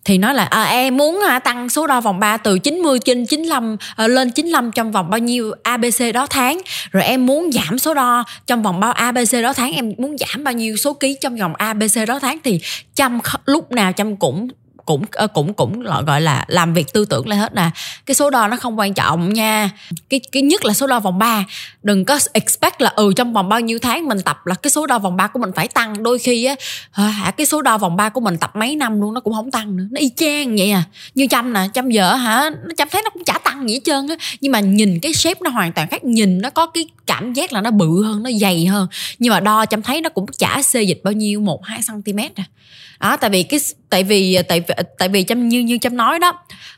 thì 0.05 0.17
nói 0.17 0.33
là 0.33 0.43
à, 0.43 0.63
em 0.63 0.97
muốn 0.97 1.19
à, 1.27 1.39
tăng 1.39 1.69
số 1.69 1.87
đo 1.87 2.01
vòng 2.01 2.19
3 2.19 2.37
từ 2.37 2.59
90 2.59 2.99
trên 2.99 3.25
95 3.25 3.77
à, 3.79 3.93
ờ, 3.95 4.07
lên 4.07 4.31
95 4.31 4.71
trong 4.71 4.91
vòng 4.91 5.09
bao 5.09 5.19
nhiêu 5.19 5.51
ABC 5.63 6.13
đó 6.13 6.27
tháng. 6.29 6.61
Rồi 6.91 7.03
em 7.03 7.25
muốn 7.25 7.51
giảm 7.51 7.79
số 7.79 7.93
đo 7.93 8.23
trong 8.47 8.63
vòng 8.63 8.79
bao 8.79 8.91
ABC 8.91 9.33
đó 9.43 9.53
tháng 9.53 9.73
em 9.73 9.93
muốn 9.97 10.15
giảm 10.17 10.43
bao 10.43 10.53
nhiêu 10.53 10.77
số 10.77 10.93
ký 10.93 11.17
trong 11.21 11.37
vòng 11.37 11.55
ABC 11.55 12.07
đó 12.07 12.19
tháng. 12.19 12.37
Thì 12.43 12.59
chăm 12.95 13.19
lúc 13.45 13.71
nào 13.71 13.93
chăm 13.93 14.15
cũng 14.15 14.47
Ờ, 14.85 15.27
cũng 15.27 15.33
cũng 15.33 15.53
cũng 15.53 15.83
gọi 16.05 16.21
là 16.21 16.45
làm 16.47 16.73
việc 16.73 16.93
tư 16.93 17.05
tưởng 17.05 17.27
lại 17.27 17.37
hết 17.37 17.55
nè. 17.55 17.69
Cái 18.05 18.15
số 18.15 18.29
đo 18.29 18.47
nó 18.47 18.57
không 18.57 18.79
quan 18.79 18.93
trọng 18.93 19.33
nha. 19.33 19.69
Cái 20.09 20.19
cái 20.31 20.43
nhất 20.43 20.65
là 20.65 20.73
số 20.73 20.87
đo 20.87 20.99
vòng 20.99 21.19
3 21.19 21.45
đừng 21.83 22.05
có 22.05 22.19
expect 22.33 22.81
là 22.81 22.89
ừ 22.89 23.13
trong 23.15 23.33
vòng 23.33 23.49
bao 23.49 23.59
nhiêu 23.59 23.79
tháng 23.79 24.07
mình 24.07 24.21
tập 24.21 24.37
là 24.45 24.55
cái 24.55 24.71
số 24.71 24.87
đo 24.87 24.99
vòng 24.99 25.17
3 25.17 25.27
của 25.27 25.39
mình 25.39 25.51
phải 25.55 25.67
tăng. 25.67 26.03
Đôi 26.03 26.19
khi 26.19 26.45
á, 26.45 26.55
hả 26.91 27.31
cái 27.31 27.45
số 27.45 27.61
đo 27.61 27.77
vòng 27.77 27.95
3 27.95 28.09
của 28.09 28.21
mình 28.21 28.37
tập 28.37 28.51
mấy 28.55 28.75
năm 28.75 29.01
luôn 29.01 29.13
nó 29.13 29.19
cũng 29.19 29.33
không 29.33 29.51
tăng 29.51 29.77
nữa. 29.77 29.85
Nó 29.91 29.99
y 29.99 30.09
chang 30.15 30.55
vậy 30.55 30.71
à. 30.71 30.83
Như 31.15 31.27
chăm 31.27 31.53
nè 31.53 31.67
chăm 31.73 31.89
vợ 31.93 32.15
hả, 32.15 32.49
nó 32.49 32.73
chăm 32.77 32.89
thấy 32.89 33.01
nó 33.03 33.09
cũng 33.09 33.23
chả 33.23 33.37
tăng 33.37 33.53
tăng 33.53 33.69
gì 33.69 33.75
hết 33.75 33.81
trơn 33.83 34.07
á. 34.07 34.15
Nhưng 34.41 34.51
mà 34.51 34.59
nhìn 34.59 34.99
cái 34.99 35.13
shape 35.13 35.39
nó 35.43 35.49
hoàn 35.49 35.73
toàn 35.73 35.87
khác, 35.87 36.03
nhìn 36.03 36.41
nó 36.41 36.49
có 36.49 36.65
cái 36.65 36.87
cảm 37.05 37.33
giác 37.33 37.53
là 37.53 37.61
nó 37.61 37.71
bự 37.71 38.03
hơn, 38.03 38.23
nó 38.23 38.29
dày 38.41 38.65
hơn. 38.65 38.87
Nhưng 39.19 39.31
mà 39.33 39.39
đo 39.39 39.65
chăm 39.65 39.81
thấy 39.81 40.01
nó 40.01 40.09
cũng 40.09 40.25
chả 40.37 40.61
xê 40.61 40.83
dịch 40.83 41.01
bao 41.03 41.11
nhiêu, 41.11 41.39
một, 41.39 41.65
hai 41.65 41.79
cm 41.87 42.19
à. 42.35 42.43
Đó, 42.99 43.17
tại 43.17 43.29
vì 43.29 43.43
cái 43.43 43.59
tại 43.89 44.03
vì 44.03 44.35
ờ, 44.35 44.43
tại 44.43 44.59
vì 44.59 44.72
tại 44.97 45.09
vì 45.09 45.23
chăm 45.23 45.49
như 45.49 45.59
như 45.59 45.77
chăm 45.77 45.97
nói 45.97 46.19
đó 46.19 46.33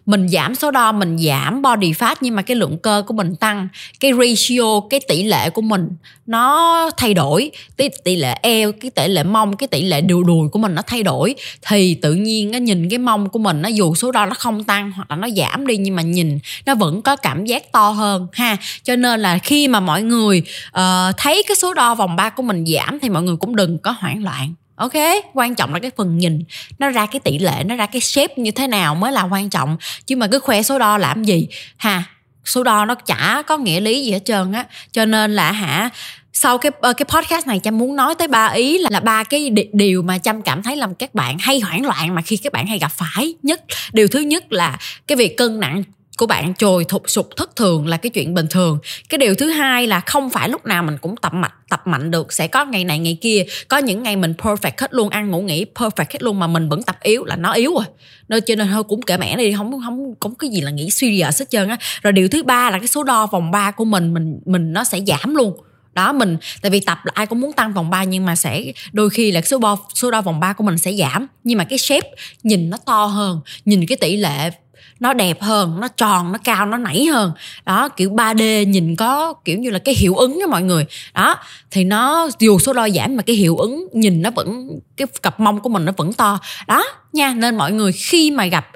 mình 0.06 0.30
giảm 0.30 0.56
số 0.56 0.72
đo 0.72 0.92
mình 0.92 1.18
giảm 1.18 1.62
body 1.62 1.92
fat 1.92 2.16
nhưng 2.22 2.36
mà 2.36 2.42
cái 2.42 2.58
lượng 2.58 2.78
cơ 2.78 3.04
của 3.08 3.14
mình 3.14 3.36
tăng 3.36 3.68
cái 4.00 4.12
ratio 4.14 4.80
cái 4.90 5.00
tỷ 5.08 5.24
lệ 5.24 5.50
của 5.50 5.62
mình 5.62 5.90
nó 6.26 6.90
thay 6.98 7.14
đổi 7.14 7.52
tỷ, 7.78 7.90
tỷ 8.04 8.16
lệ 8.16 8.40
eo 8.42 8.72
cái 8.72 8.92
tỷ 8.92 9.08
lệ 9.08 9.24
mông 9.24 9.58
cái 9.58 9.68
tỷ 9.68 9.82
lệ 9.82 10.02
đùi 10.02 10.24
đùi 10.24 10.50
của 10.50 10.60
mình 10.60 10.76
nó 10.76 10.82
thay 10.88 11.04
đổi 11.04 11.36
thì 11.68 11.96
tự 11.96 12.14
nhiên 12.14 12.52
nó 12.52 12.58
nhìn 12.58 12.90
cái 12.90 13.00
mông 13.00 13.30
của 13.30 13.40
mình 13.40 13.62
nó 13.62 13.70
dù 13.70 13.96
số 13.96 14.12
đo 14.12 14.26
nó 14.26 14.34
không 14.34 14.64
tăng 14.64 14.92
hoặc 14.92 15.12
là 15.12 15.16
nó 15.16 15.30
giảm 15.30 15.68
đi 15.68 15.78
nhưng 15.78 15.96
mà 15.96 16.02
nhìn 16.02 16.40
nó 16.66 16.76
vẫn 16.76 17.02
có 17.02 17.16
cảm 17.16 17.46
giác 17.46 17.72
to 17.72 17.90
hơn 17.90 18.28
ha. 18.34 18.58
Cho 18.84 18.96
nên 18.96 19.20
là 19.20 19.38
khi 19.38 19.68
mà 19.68 19.80
mọi 19.80 20.04
người 20.04 20.42
uh, 20.68 20.82
thấy 21.18 21.44
cái 21.48 21.56
số 21.56 21.74
đo 21.74 21.96
vòng 21.96 22.16
ba 22.16 22.30
của 22.30 22.44
mình 22.44 22.66
giảm 22.66 23.00
thì 23.00 23.10
mọi 23.10 23.24
người 23.24 23.36
cũng 23.36 23.56
đừng 23.56 23.78
có 23.78 23.92
hoảng 23.92 24.24
loạn 24.24 24.54
ok, 24.76 24.94
quan 25.34 25.56
trọng 25.56 25.74
là 25.74 25.80
cái 25.80 25.92
phần 25.98 26.18
nhìn. 26.18 26.44
Nó 26.80 26.90
ra 26.90 27.06
cái 27.06 27.20
tỷ 27.20 27.40
lệ, 27.40 27.64
nó 27.66 27.76
ra 27.76 27.86
cái 27.86 28.02
shape 28.02 28.34
như 28.38 28.52
thế 28.52 28.68
nào 28.68 28.96
mới 28.96 29.12
là 29.12 29.24
quan 29.24 29.50
trọng. 29.50 29.78
Chứ 30.06 30.16
mà 30.16 30.28
cứ 30.28 30.40
khoe 30.40 30.62
số 30.62 30.80
đo 30.80 30.98
làm 30.98 31.24
gì? 31.24 31.48
Ha 31.78 32.04
số 32.46 32.64
đo 32.64 32.86
nó 32.86 32.96
chả 32.96 33.44
có 33.48 33.58
nghĩa 33.58 33.80
lý 33.80 34.04
gì 34.04 34.12
hết 34.12 34.26
trơn 34.26 34.52
á. 34.52 34.66
Cho 34.92 35.06
nên 35.06 35.36
là 35.36 35.52
hả, 35.52 35.90
sau 36.34 36.58
cái 36.58 36.72
ờ, 36.82 36.94
cái 36.94 37.06
podcast 37.10 37.48
này 37.48 37.60
chăm 37.60 37.78
muốn 37.78 37.96
nói 37.96 38.16
tới 38.16 38.28
ba 38.28 38.46
ý 38.46 38.78
là 38.78 38.90
là 38.92 39.00
ba 39.00 39.24
cái 39.24 39.50
điều 39.74 40.02
mà 40.02 40.18
chăm 40.18 40.42
cảm 40.42 40.64
thấy 40.64 40.76
làm 40.76 40.96
các 40.96 41.16
bạn 41.16 41.38
hay 41.40 41.60
hoảng 41.60 41.86
loạn 41.86 42.16
mà 42.16 42.22
khi 42.22 42.38
các 42.38 42.54
bạn 42.54 42.68
hay 42.68 42.80
gặp 42.80 42.92
phải 42.92 43.34
nhất. 43.44 43.62
Điều 43.94 44.08
thứ 44.08 44.20
nhất 44.20 44.52
là 44.52 44.78
cái 45.08 45.16
việc 45.16 45.38
cân 45.38 45.60
nặng 45.60 45.84
của 46.18 46.26
bạn 46.26 46.54
trồi 46.56 46.86
thụt 46.86 47.02
sụt 47.08 47.26
thất 47.38 47.56
thường 47.56 47.88
là 47.88 47.98
cái 47.98 48.10
chuyện 48.10 48.34
bình 48.34 48.48
thường. 48.50 48.80
Cái 49.10 49.18
điều 49.18 49.36
thứ 49.36 49.50
hai 49.50 49.88
là 49.88 50.00
không 50.00 50.30
phải 50.30 50.50
lúc 50.50 50.66
nào 50.66 50.84
mình 50.84 50.98
cũng 51.02 51.16
tập 51.18 51.34
mạnh 51.34 51.52
tập 51.70 51.82
mạnh 51.86 52.12
được. 52.12 52.34
Sẽ 52.34 52.48
có 52.48 52.66
ngày 52.66 52.84
này 52.84 53.00
ngày 53.00 53.18
kia, 53.22 53.46
có 53.68 53.78
những 53.78 54.04
ngày 54.04 54.16
mình 54.16 54.34
perfect 54.38 54.72
hết 54.78 54.94
luôn, 54.94 55.10
ăn 55.10 55.32
ngủ 55.32 55.42
nghỉ 55.42 55.66
perfect 55.76 56.06
hết 56.10 56.24
luôn 56.24 56.40
mà 56.40 56.48
mình 56.48 56.70
vẫn 56.70 56.84
tập 56.84 56.98
yếu 57.04 57.26
là 57.26 57.36
nó 57.36 57.54
yếu 57.54 57.74
rồi. 57.74 57.86
Nên 58.28 58.44
cho 58.46 58.56
nên 58.56 58.68
thôi 58.68 58.84
cũng 58.84 59.02
kệ 59.02 59.18
mẹ 59.18 59.38
đi, 59.38 59.54
không 59.58 59.82
không 59.84 60.16
có 60.20 60.30
cái 60.40 60.50
gì 60.50 60.62
là 60.62 60.72
nghĩ 60.72 60.92
suy 60.92 61.08
serious 61.08 61.40
hết 61.40 61.50
trơn 61.50 61.70
á. 61.70 61.78
Rồi 62.02 62.14
điều 62.14 62.28
thứ 62.28 62.44
ba 62.44 62.70
là 62.70 62.80
cái 62.80 62.88
số 62.88 63.04
đo 63.04 63.28
vòng 63.28 63.52
ba 63.52 63.72
của 63.72 63.86
mình 63.86 64.14
mình 64.14 64.40
mình 64.46 64.74
nó 64.74 64.84
sẽ 64.84 65.00
giảm 65.08 65.36
luôn. 65.36 65.58
Đó, 65.96 66.14
mình, 66.14 66.38
tại 66.62 66.72
vì 66.72 66.80
tập 66.80 67.00
là 67.04 67.12
ai 67.16 67.26
cũng 67.26 67.42
muốn 67.42 67.54
tăng 67.54 67.74
vòng 67.74 67.90
3 67.90 68.04
nhưng 68.04 68.26
mà 68.26 68.36
sẽ, 68.36 68.64
đôi 68.92 69.10
khi 69.10 69.32
là 69.32 69.42
số 69.42 69.60
đo 69.60 69.78
số 69.94 70.12
đo 70.12 70.22
vòng 70.22 70.40
3 70.40 70.54
của 70.54 70.64
mình 70.64 70.78
sẽ 70.78 70.94
giảm. 70.94 71.28
Nhưng 71.44 71.58
mà 71.58 71.64
cái 71.64 71.78
shape 71.78 72.10
nhìn 72.44 72.70
nó 72.70 72.78
to 72.86 73.06
hơn, 73.06 73.40
nhìn 73.66 73.86
cái 73.86 73.98
tỷ 73.98 74.18
lệ 74.18 74.50
nó 75.00 75.14
đẹp 75.14 75.42
hơn, 75.42 75.80
nó 75.80 75.88
tròn, 75.88 76.32
nó 76.32 76.38
cao, 76.44 76.66
nó 76.66 76.78
nảy 76.78 77.06
hơn. 77.06 77.32
Đó, 77.66 77.90
kiểu 77.90 78.10
3D 78.10 78.64
nhìn 78.68 78.96
có 78.96 79.34
kiểu 79.46 79.60
như 79.60 79.70
là 79.70 79.80
cái 79.80 79.96
hiệu 79.96 80.16
ứng 80.16 80.40
đó 80.40 80.48
mọi 80.48 80.64
người. 80.64 80.86
Đó, 81.14 81.36
thì 81.72 81.84
nó, 81.84 82.30
dù 82.40 82.60
số 82.60 82.74
đo 82.74 82.90
giảm 82.90 83.16
mà 83.16 83.24
cái 83.24 83.36
hiệu 83.36 83.58
ứng 83.58 83.88
nhìn 83.94 84.22
nó 84.22 84.30
vẫn, 84.30 84.68
cái 84.98 85.08
cặp 85.22 85.40
mông 85.40 85.60
của 85.60 85.70
mình 85.70 85.86
nó 85.86 85.92
vẫn 85.98 86.14
to. 86.14 86.40
Đó, 86.68 86.84
nha, 87.14 87.34
nên 87.34 87.58
mọi 87.58 87.72
người 87.72 87.92
khi 87.92 88.32
mà 88.32 88.46
gặp 88.46 88.68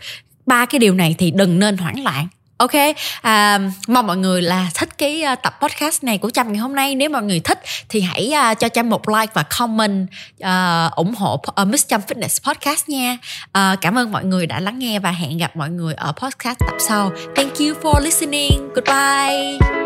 ba 0.46 0.66
cái 0.66 0.80
điều 0.80 0.94
này 0.94 1.16
thì 1.18 1.32
đừng 1.32 1.60
nên 1.60 1.78
hoảng 1.78 2.04
loạn 2.04 2.28
ok 2.60 2.96
à, 3.22 3.60
mong 3.88 4.08
mọi 4.08 4.18
người 4.18 4.42
là 4.42 4.70
thích 4.76 4.98
cái 4.98 5.22
à, 5.22 5.36
tập 5.36 5.54
podcast 5.62 6.04
này 6.04 6.18
của 6.18 6.30
trâm 6.30 6.48
ngày 6.48 6.58
hôm 6.58 6.76
nay. 6.76 6.96
Nếu 6.96 7.10
mọi 7.10 7.24
người 7.24 7.40
thích 7.40 7.60
thì 7.90 8.02
hãy 8.02 8.34
uh, 8.52 8.60
cho 8.60 8.70
trâm 8.70 8.90
một 8.90 9.10
like 9.10 9.32
và 9.34 9.44
comment 9.60 10.08
uh, 10.44 10.96
ủng 10.96 11.16
hộ 11.16 11.42
uh, 11.62 11.68
Miss 11.68 11.88
Trâm 11.88 12.02
Fitness 12.08 12.54
podcast 12.54 12.90
nha. 12.90 13.18
Uh, 13.46 13.82
cảm 13.82 13.98
ơn 13.98 14.12
mọi 14.12 14.24
người 14.24 14.46
đã 14.46 14.60
lắng 14.60 14.80
nghe 14.80 15.00
và 15.00 15.12
hẹn 15.12 15.38
gặp 15.38 15.56
mọi 15.56 15.70
người 15.70 15.94
ở 15.94 16.12
podcast 16.12 16.60
tập 16.60 16.76
sau. 16.88 17.12
Thank 17.36 17.54
you 17.60 17.74
for 17.82 18.02
listening. 18.02 18.70
Goodbye. 18.76 19.79